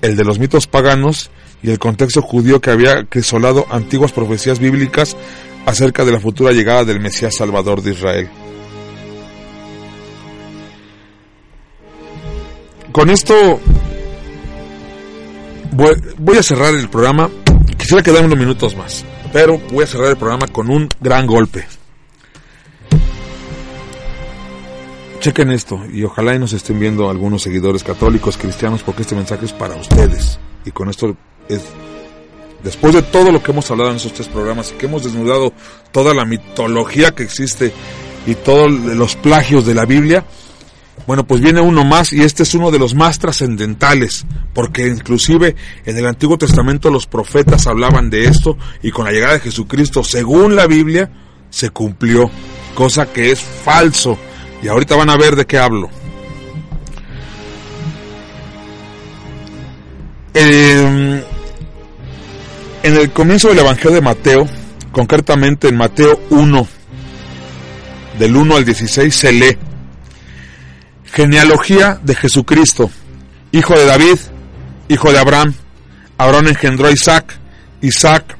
[0.03, 1.31] el de los mitos paganos
[1.63, 5.17] y el contexto judío que había crisolado antiguas profecías bíblicas
[5.65, 8.29] acerca de la futura llegada del Mesías Salvador de Israel.
[12.93, 13.61] Con esto
[15.77, 17.31] voy, a cerrar el programa.
[17.77, 21.67] Quisiera quedarme unos minutos más, pero voy a cerrar el programa con un gran golpe.
[25.19, 29.47] chequen esto y ojalá y nos estén viendo algunos seguidores católicos, cristianos, porque este mensaje
[29.47, 30.39] es para ustedes.
[30.65, 31.17] Y con esto
[31.49, 31.65] es,
[32.63, 35.53] después de todo lo que hemos hablado en esos tres programas y que hemos desnudado
[35.91, 37.73] toda la mitología que existe
[38.25, 40.25] y todos los plagios de la Biblia,
[41.07, 45.55] bueno, pues viene uno más y este es uno de los más trascendentales, porque inclusive
[45.85, 50.03] en el Antiguo Testamento los profetas hablaban de esto y con la llegada de Jesucristo,
[50.03, 51.11] según la Biblia,
[51.49, 52.29] se cumplió,
[52.75, 54.19] cosa que es falso
[54.63, 55.91] y ahorita van a ver de qué hablo.
[60.39, 61.25] en
[62.83, 64.47] el comienzo del Evangelio de Mateo,
[64.93, 66.69] concretamente en Mateo 1,
[68.19, 69.57] del 1 al 16, se lee
[71.17, 72.91] genealogía de Jesucristo,
[73.51, 74.19] hijo de David,
[74.89, 75.55] hijo de Abraham.
[76.19, 77.39] Abraham engendró a Isaac,
[77.81, 78.37] Isaac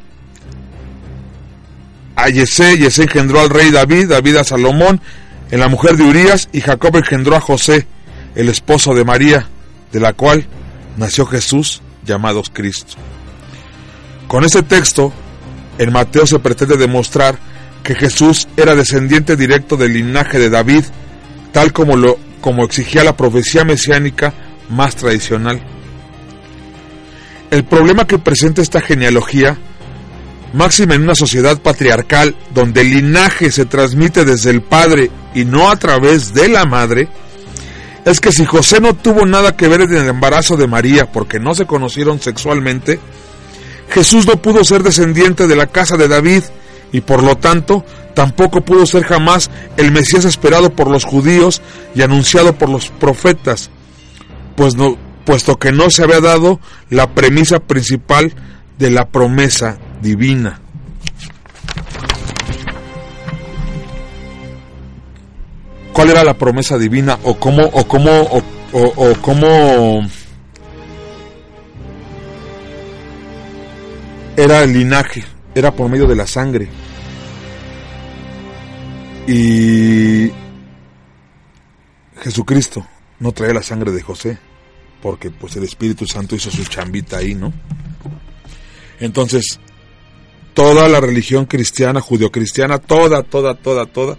[2.17, 5.01] a Yesé, Yesé engendró al rey David, David a Salomón,
[5.51, 7.87] en la mujer de Urías y Jacob engendró a José,
[8.35, 9.49] el esposo de María,
[9.91, 10.47] de la cual
[10.99, 12.97] nació Jesús llamado Cristo.
[14.29, 15.15] Con ese texto,
[15.79, 17.39] en Mateo se pretende demostrar
[17.83, 20.85] que Jesús era descendiente directo del linaje de David,
[21.53, 24.33] tal como lo como exigía la profecía mesiánica
[24.69, 25.61] más tradicional.
[27.51, 29.57] El problema que presenta esta genealogía
[30.53, 35.71] máxima en una sociedad patriarcal donde el linaje se transmite desde el padre y no
[35.71, 37.09] a través de la madre,
[38.05, 41.39] es que si José no tuvo nada que ver en el embarazo de María porque
[41.39, 42.99] no se conocieron sexualmente,
[43.91, 46.43] Jesús no pudo ser descendiente de la casa de David
[46.93, 47.85] y por lo tanto
[48.15, 51.61] tampoco pudo ser jamás el Mesías esperado por los judíos
[51.95, 53.71] y anunciado por los profetas,
[54.57, 58.33] pues no, puesto que no se había dado la premisa principal
[58.79, 60.61] de la promesa divina.
[65.93, 70.07] ¿Cuál era la promesa divina o cómo o cómo o, o, cómo
[74.37, 75.25] era el linaje?
[75.57, 76.69] Era por medio de la sangre.
[79.27, 80.31] Y
[82.21, 82.87] Jesucristo
[83.21, 84.39] no traía la sangre de José,
[85.01, 87.55] porque pues el Espíritu Santo hizo su chambita ahí, ¿no?
[89.01, 89.59] Entonces,
[90.53, 94.19] toda la religión cristiana, judio-cristiana, toda, toda, toda, toda,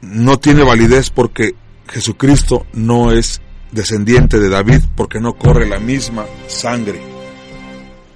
[0.00, 1.54] no tiene validez porque
[1.86, 3.40] Jesucristo no es
[3.70, 7.15] descendiente de David porque no corre la misma sangre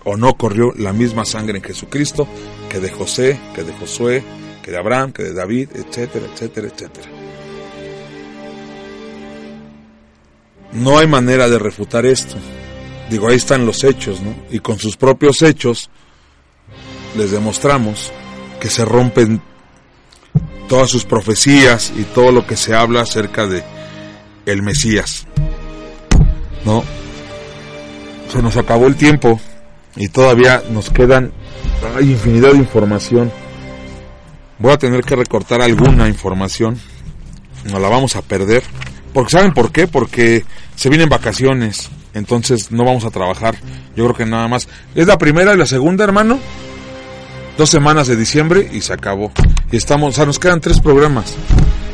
[0.05, 2.27] o no corrió la misma sangre en Jesucristo
[2.69, 4.23] que de José, que de Josué,
[4.63, 7.09] que de Abraham, que de David, etcétera, etcétera, etcétera.
[10.73, 12.37] No hay manera de refutar esto.
[13.11, 14.35] Digo, ahí están los hechos, ¿no?
[14.51, 15.91] Y con sus propios hechos
[17.17, 18.13] les demostramos
[18.61, 19.43] que se rompen
[20.69, 23.65] todas sus profecías y todo lo que se habla acerca de
[24.47, 25.27] el Mesías.
[26.65, 26.85] ¿No?
[28.33, 29.41] Se nos acabó el tiempo
[29.97, 31.33] y todavía nos quedan
[31.97, 33.33] hay infinidad de información.
[34.59, 36.79] Voy a tener que recortar alguna información.
[37.65, 38.63] No la vamos a perder.
[39.15, 39.87] Porque ¿saben por qué?
[39.87, 40.45] Porque
[40.77, 41.91] se vienen vacaciones.
[42.13, 43.57] Entonces no vamos a trabajar.
[43.97, 44.69] Yo creo que nada más.
[44.95, 46.39] Es la primera y la segunda, hermano.
[47.57, 49.33] Dos semanas de diciembre y se acabó.
[49.73, 51.35] Y estamos, o sea, nos quedan tres programas.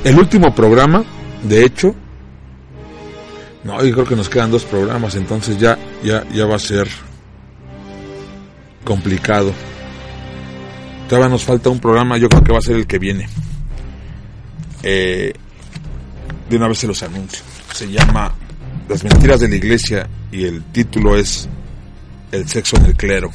[0.04, 1.04] El último programa,
[1.42, 1.94] de hecho,
[3.64, 6.88] no, yo creo que nos quedan dos programas, entonces ya, ya, ya va a ser
[8.86, 9.52] complicado.
[11.08, 13.28] Todavía nos falta un programa, yo creo que va a ser el que viene.
[14.82, 15.34] Eh,
[16.48, 17.42] de una vez se los anuncio.
[17.74, 18.32] Se llama
[18.88, 21.48] Las mentiras de la iglesia y el título es
[22.32, 23.30] El sexo en el clero.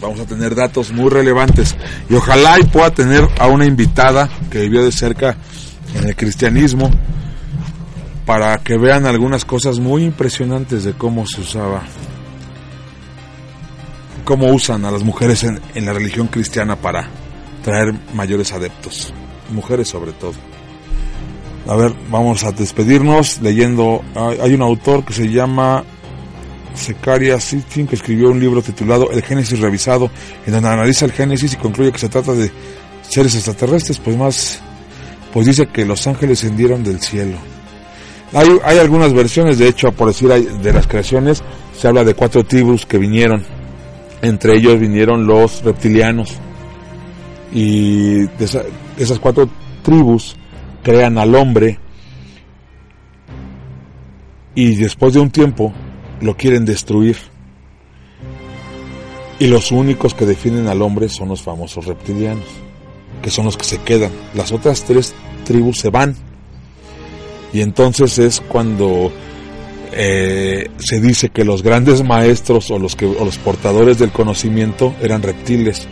[0.00, 1.74] Vamos a tener datos muy relevantes
[2.08, 5.36] y ojalá y pueda tener a una invitada que vivió de cerca
[5.94, 6.90] en el cristianismo
[8.26, 11.84] para que vean algunas cosas muy impresionantes de cómo se usaba,
[14.26, 17.08] cómo usan a las mujeres en, la religión cristiana para
[17.64, 19.14] traer mayores adeptos,
[19.52, 20.34] mujeres sobre todo.
[21.68, 24.02] A ver, vamos a despedirnos leyendo.
[24.14, 25.84] Hay un autor que se llama
[26.74, 30.10] Secaria Sitchin que escribió un libro titulado El Génesis Revisado,
[30.44, 32.50] en donde analiza el Génesis y concluye que se trata de
[33.08, 34.60] seres extraterrestres, pues más,
[35.32, 37.38] pues dice que los ángeles descendieron del cielo.
[38.32, 41.44] Hay, hay algunas versiones, de hecho, por decir, de las creaciones,
[41.78, 43.55] se habla de cuatro tribus que vinieron.
[44.22, 46.34] Entre ellos vinieron los reptilianos.
[47.52, 48.24] Y
[48.98, 49.48] esas cuatro
[49.82, 50.36] tribus
[50.82, 51.78] crean al hombre
[54.56, 55.72] y después de un tiempo
[56.20, 57.16] lo quieren destruir.
[59.38, 62.46] Y los únicos que definen al hombre son los famosos reptilianos,
[63.22, 64.10] que son los que se quedan.
[64.34, 65.14] Las otras tres
[65.44, 66.16] tribus se van.
[67.52, 69.12] Y entonces es cuando
[69.92, 74.94] eh, se dice que los grandes maestros o los, que, o los portadores del conocimiento
[75.00, 75.86] eran reptiles.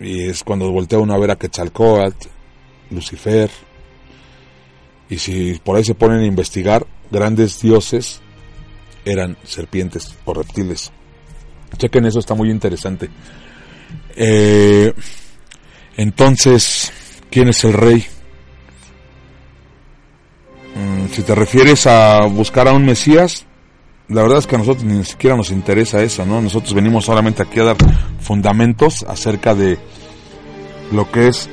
[0.00, 2.28] Y es cuando voltea uno a ver a Quetzalcoatl,
[2.90, 3.50] Lucifer.
[5.08, 8.20] Y si por ahí se ponen a investigar, grandes dioses
[9.04, 10.90] eran serpientes o reptiles.
[11.76, 13.08] Chequen eso, está muy interesante.
[14.16, 14.92] Eh,
[15.96, 16.92] entonces,
[17.30, 18.04] ¿quién es el rey?
[20.82, 23.46] Mm, si te refieres a buscar a un Mesías,
[24.08, 26.40] la verdad es que a nosotros ni siquiera nos interesa eso, ¿no?
[26.40, 27.76] Nosotros venimos solamente aquí a dar
[28.20, 29.78] fundamentos acerca de
[30.90, 31.48] lo que es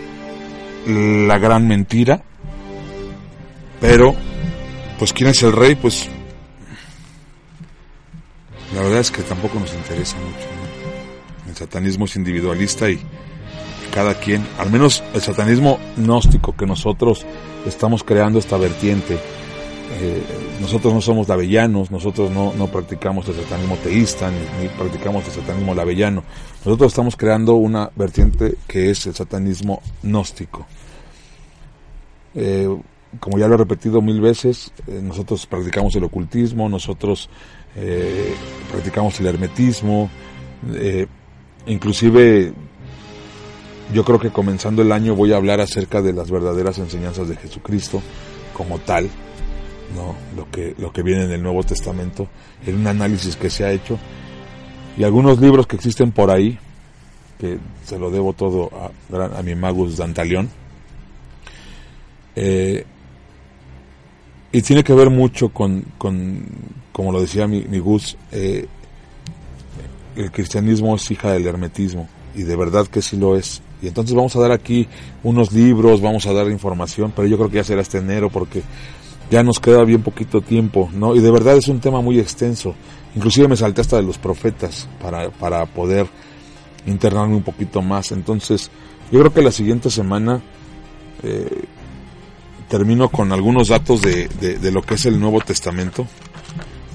[0.87, 2.23] la gran mentira.
[3.79, 4.15] Pero,
[4.97, 5.75] pues, ¿quién es el rey?
[5.75, 6.09] Pues,
[8.73, 10.47] la verdad es que tampoco nos interesa mucho.
[11.47, 12.99] El satanismo es individualista y
[13.93, 17.25] cada quien, al menos el satanismo gnóstico que nosotros
[17.65, 19.17] estamos creando esta vertiente,
[19.91, 20.23] eh,
[20.61, 25.73] nosotros no somos lavellanos, nosotros no, no practicamos el satanismo teísta, ni, practicamos el satanismo
[25.73, 26.23] lavellano.
[26.63, 30.67] Nosotros estamos creando una vertiente que es el satanismo gnóstico.
[32.35, 32.69] Eh,
[33.19, 37.29] como ya lo he repetido mil veces, eh, nosotros practicamos el ocultismo, nosotros
[38.71, 40.09] practicamos el hermetismo,
[41.65, 42.51] inclusive
[43.93, 47.35] yo creo que comenzando el año voy a hablar acerca de las verdaderas enseñanzas de
[47.35, 48.01] Jesucristo
[48.53, 49.09] como tal,
[49.95, 50.15] ¿no?
[50.35, 52.27] lo, que, lo que viene en el Nuevo Testamento,
[52.65, 53.97] en un análisis que se ha hecho,
[54.97, 56.59] y algunos libros que existen por ahí,
[57.39, 60.49] que se lo debo todo a, a mi magus Dantalión,
[62.35, 62.85] eh,
[64.51, 66.43] y tiene que ver mucho con, con
[66.91, 68.67] como lo decía mi, mi Gus, eh,
[70.15, 73.61] el cristianismo es hija del hermetismo, y de verdad que sí lo es.
[73.81, 74.87] Y entonces vamos a dar aquí
[75.23, 78.63] unos libros, vamos a dar información, pero yo creo que ya será este enero porque
[79.31, 81.15] ya nos queda bien poquito tiempo, ¿no?
[81.15, 82.75] Y de verdad es un tema muy extenso.
[83.15, 86.07] Inclusive me salté hasta de los profetas para, para poder
[86.85, 88.11] internarme un poquito más.
[88.11, 88.69] Entonces,
[89.11, 90.41] yo creo que la siguiente semana
[91.23, 91.65] eh,
[92.67, 96.07] termino con algunos datos de, de, lo que es el Nuevo Testamento.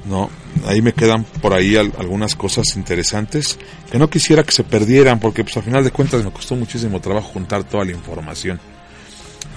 [0.04, 0.30] ¿No?
[0.66, 3.58] Ahí me quedan por ahí algunas cosas interesantes
[3.90, 7.00] que no quisiera que se perdieran porque pues a final de cuentas me costó muchísimo
[7.00, 8.60] trabajo juntar toda la información.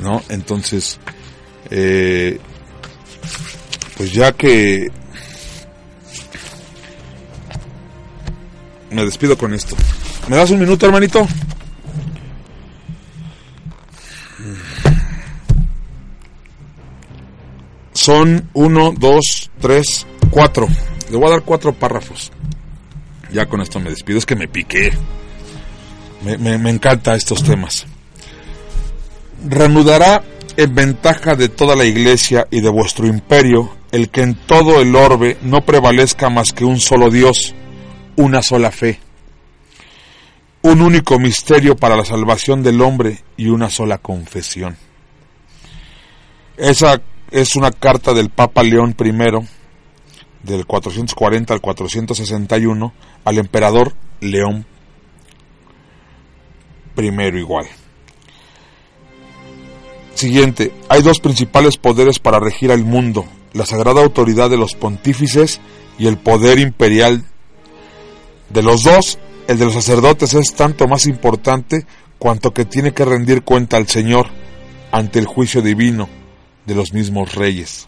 [0.02, 0.22] ¿no?
[0.30, 1.00] Entonces,
[1.70, 2.40] eh,
[3.98, 4.88] pues ya que
[8.92, 9.76] me despido con esto.
[10.28, 11.28] ¿Me das un minuto, hermanito?
[18.08, 20.08] son uno, dos, tres,
[20.38, 20.68] cuatro.
[21.10, 22.32] Le voy a dar cuatro párrafos.
[23.34, 24.20] Ya con esto me despido.
[24.20, 24.92] Es que me piqué.
[26.22, 27.88] Me, encanta estos temas.
[29.44, 30.24] Reanudará
[30.56, 34.96] en ventaja de toda la iglesia y de vuestro imperio el que en todo el
[34.96, 37.56] orbe no prevalezca más que un solo Dios,
[38.16, 39.00] una sola fe,
[40.62, 44.78] un único misterio para la salvación del hombre y una sola confesión.
[46.58, 49.57] Esa es una carta del Papa León I,
[50.44, 52.94] del 440 al 461,
[53.26, 54.66] al emperador León
[56.98, 57.68] I igual.
[60.16, 65.60] Siguiente, hay dos principales poderes para regir al mundo, la sagrada autoridad de los pontífices
[66.00, 67.24] y el poder imperial.
[68.50, 71.86] De los dos, el de los sacerdotes es tanto más importante
[72.18, 74.28] cuanto que tiene que rendir cuenta al Señor
[74.92, 76.10] ante el juicio divino
[76.66, 77.88] de los mismos reyes.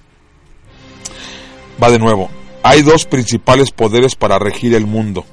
[1.81, 2.29] Va de nuevo,
[2.63, 5.25] hay dos principales poderes para regir el mundo.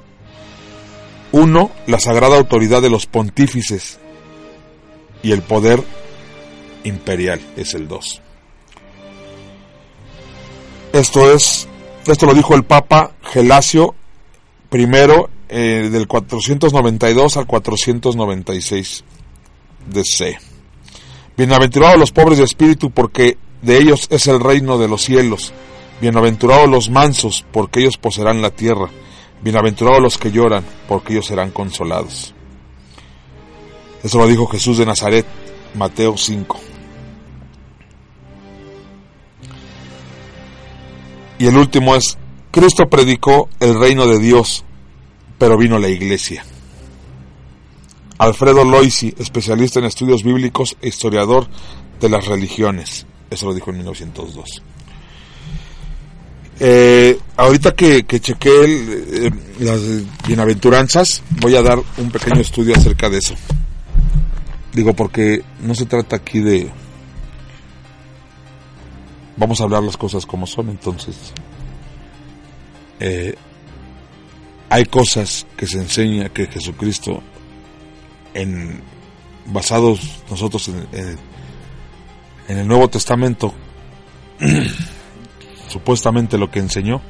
[1.33, 3.99] Uno, la sagrada autoridad de los pontífices
[5.23, 5.83] y el poder
[6.85, 8.23] imperial es el 2.
[10.93, 11.69] Esto es,
[12.07, 13.95] esto lo dijo el Papa Gelasio
[14.73, 14.87] I
[15.49, 19.05] eh, del 492 al 496
[19.91, 20.39] DC.
[21.37, 25.53] Bienaventurados los pobres de espíritu porque de ellos es el reino de los cielos.
[26.01, 28.91] Bienaventurados los mansos porque ellos poseerán la tierra.
[29.43, 32.35] Bienaventurados los que lloran porque ellos serán consolados.
[34.03, 35.27] Eso lo dijo Jesús de Nazaret,
[35.75, 36.61] Mateo 5.
[41.39, 42.17] Y el último es,
[42.51, 44.65] Cristo predicó el reino de Dios,
[45.39, 46.45] pero vino la iglesia.
[48.19, 51.49] Alfredo Loisi, especialista en estudios bíblicos e historiador
[52.01, 53.07] de las religiones.
[53.29, 54.63] Eso lo dijo en 1902.
[56.59, 59.31] Eh, ahorita que, que chequé eh,
[59.61, 59.81] las
[60.27, 63.35] bienaventuranzas, voy a dar un pequeño estudio acerca de eso.
[64.73, 66.71] Digo, porque no se trata aquí de,
[69.37, 71.17] vamos a hablar las cosas como son, entonces
[73.01, 73.35] eh,
[74.71, 77.23] hay cosas que se enseña que Jesucristo,
[78.33, 78.81] en,
[79.47, 81.19] basados nosotros en
[82.59, 83.55] el Nuevo Testamento,
[85.69, 87.01] supuestamente lo que enseñó,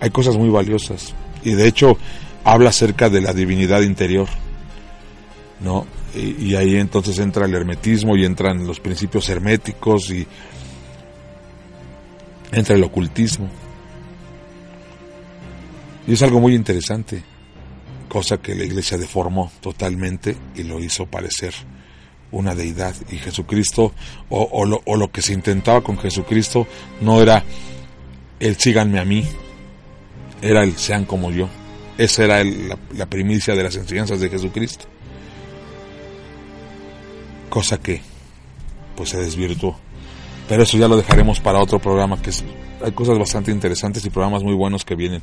[0.00, 1.96] hay cosas muy valiosas y de hecho
[2.44, 4.28] habla acerca de la divinidad interior,
[5.60, 5.86] ¿no?
[6.14, 10.26] Y, ahí entonces entra el hermetismo y entran los principios herméticos y
[12.50, 13.48] entre el ocultismo.
[16.06, 17.22] Y es algo muy interesante,
[18.10, 21.54] cosa que la iglesia deformó totalmente y lo hizo parecer
[22.30, 22.94] una deidad.
[23.10, 23.94] Y Jesucristo,
[24.28, 26.66] o, lo, que se intentaba con Jesucristo,
[27.00, 27.44] no era
[28.42, 29.24] el síganme a mí,
[30.42, 31.48] era el sean como yo.
[31.96, 34.86] Esa era la, primicia de las enseñanzas de Jesucristo.
[37.48, 38.00] Cosa que
[38.96, 39.78] pues se desvirtuó.
[40.48, 42.32] Pero eso ya lo dejaremos para otro programa, que
[42.84, 45.22] hay cosas bastante interesantes y programas muy buenos que vienen.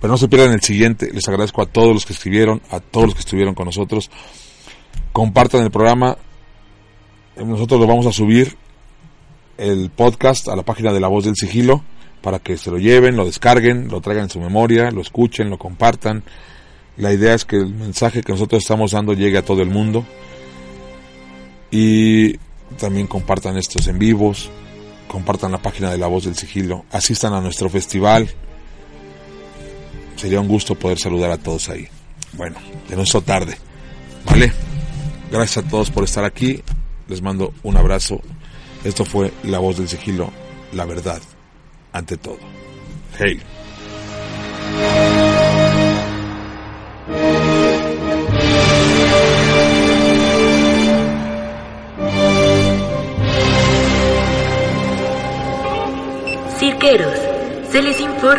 [0.00, 1.10] Pero no se pierdan el siguiente.
[1.12, 4.12] Les agradezco a todos los que escribieron, a todos los que estuvieron con nosotros.
[5.12, 6.16] Compartan el programa.
[7.36, 8.56] Nosotros lo vamos a subir
[9.58, 11.82] el podcast a la página de La Voz del Sigilo
[12.22, 15.58] para que se lo lleven, lo descarguen, lo traigan en su memoria, lo escuchen, lo
[15.58, 16.22] compartan.
[16.96, 20.04] La idea es que el mensaje que nosotros estamos dando llegue a todo el mundo.
[21.70, 22.36] Y
[22.78, 24.50] también compartan estos en vivos,
[25.08, 28.28] compartan la página de La Voz del Sigilo, asistan a nuestro festival.
[30.16, 31.88] Sería un gusto poder saludar a todos ahí.
[32.34, 32.56] Bueno,
[32.88, 33.56] de nuestro tarde.
[34.26, 34.52] ¿Vale?
[35.30, 36.62] Gracias a todos por estar aquí.
[37.08, 38.20] Les mando un abrazo.
[38.84, 40.30] Esto fue La Voz del Sigilo,
[40.72, 41.20] la verdad,
[41.92, 42.38] ante todo.
[43.18, 43.40] Hey.
[56.58, 57.18] Cirqueros,
[57.70, 58.30] se les informa.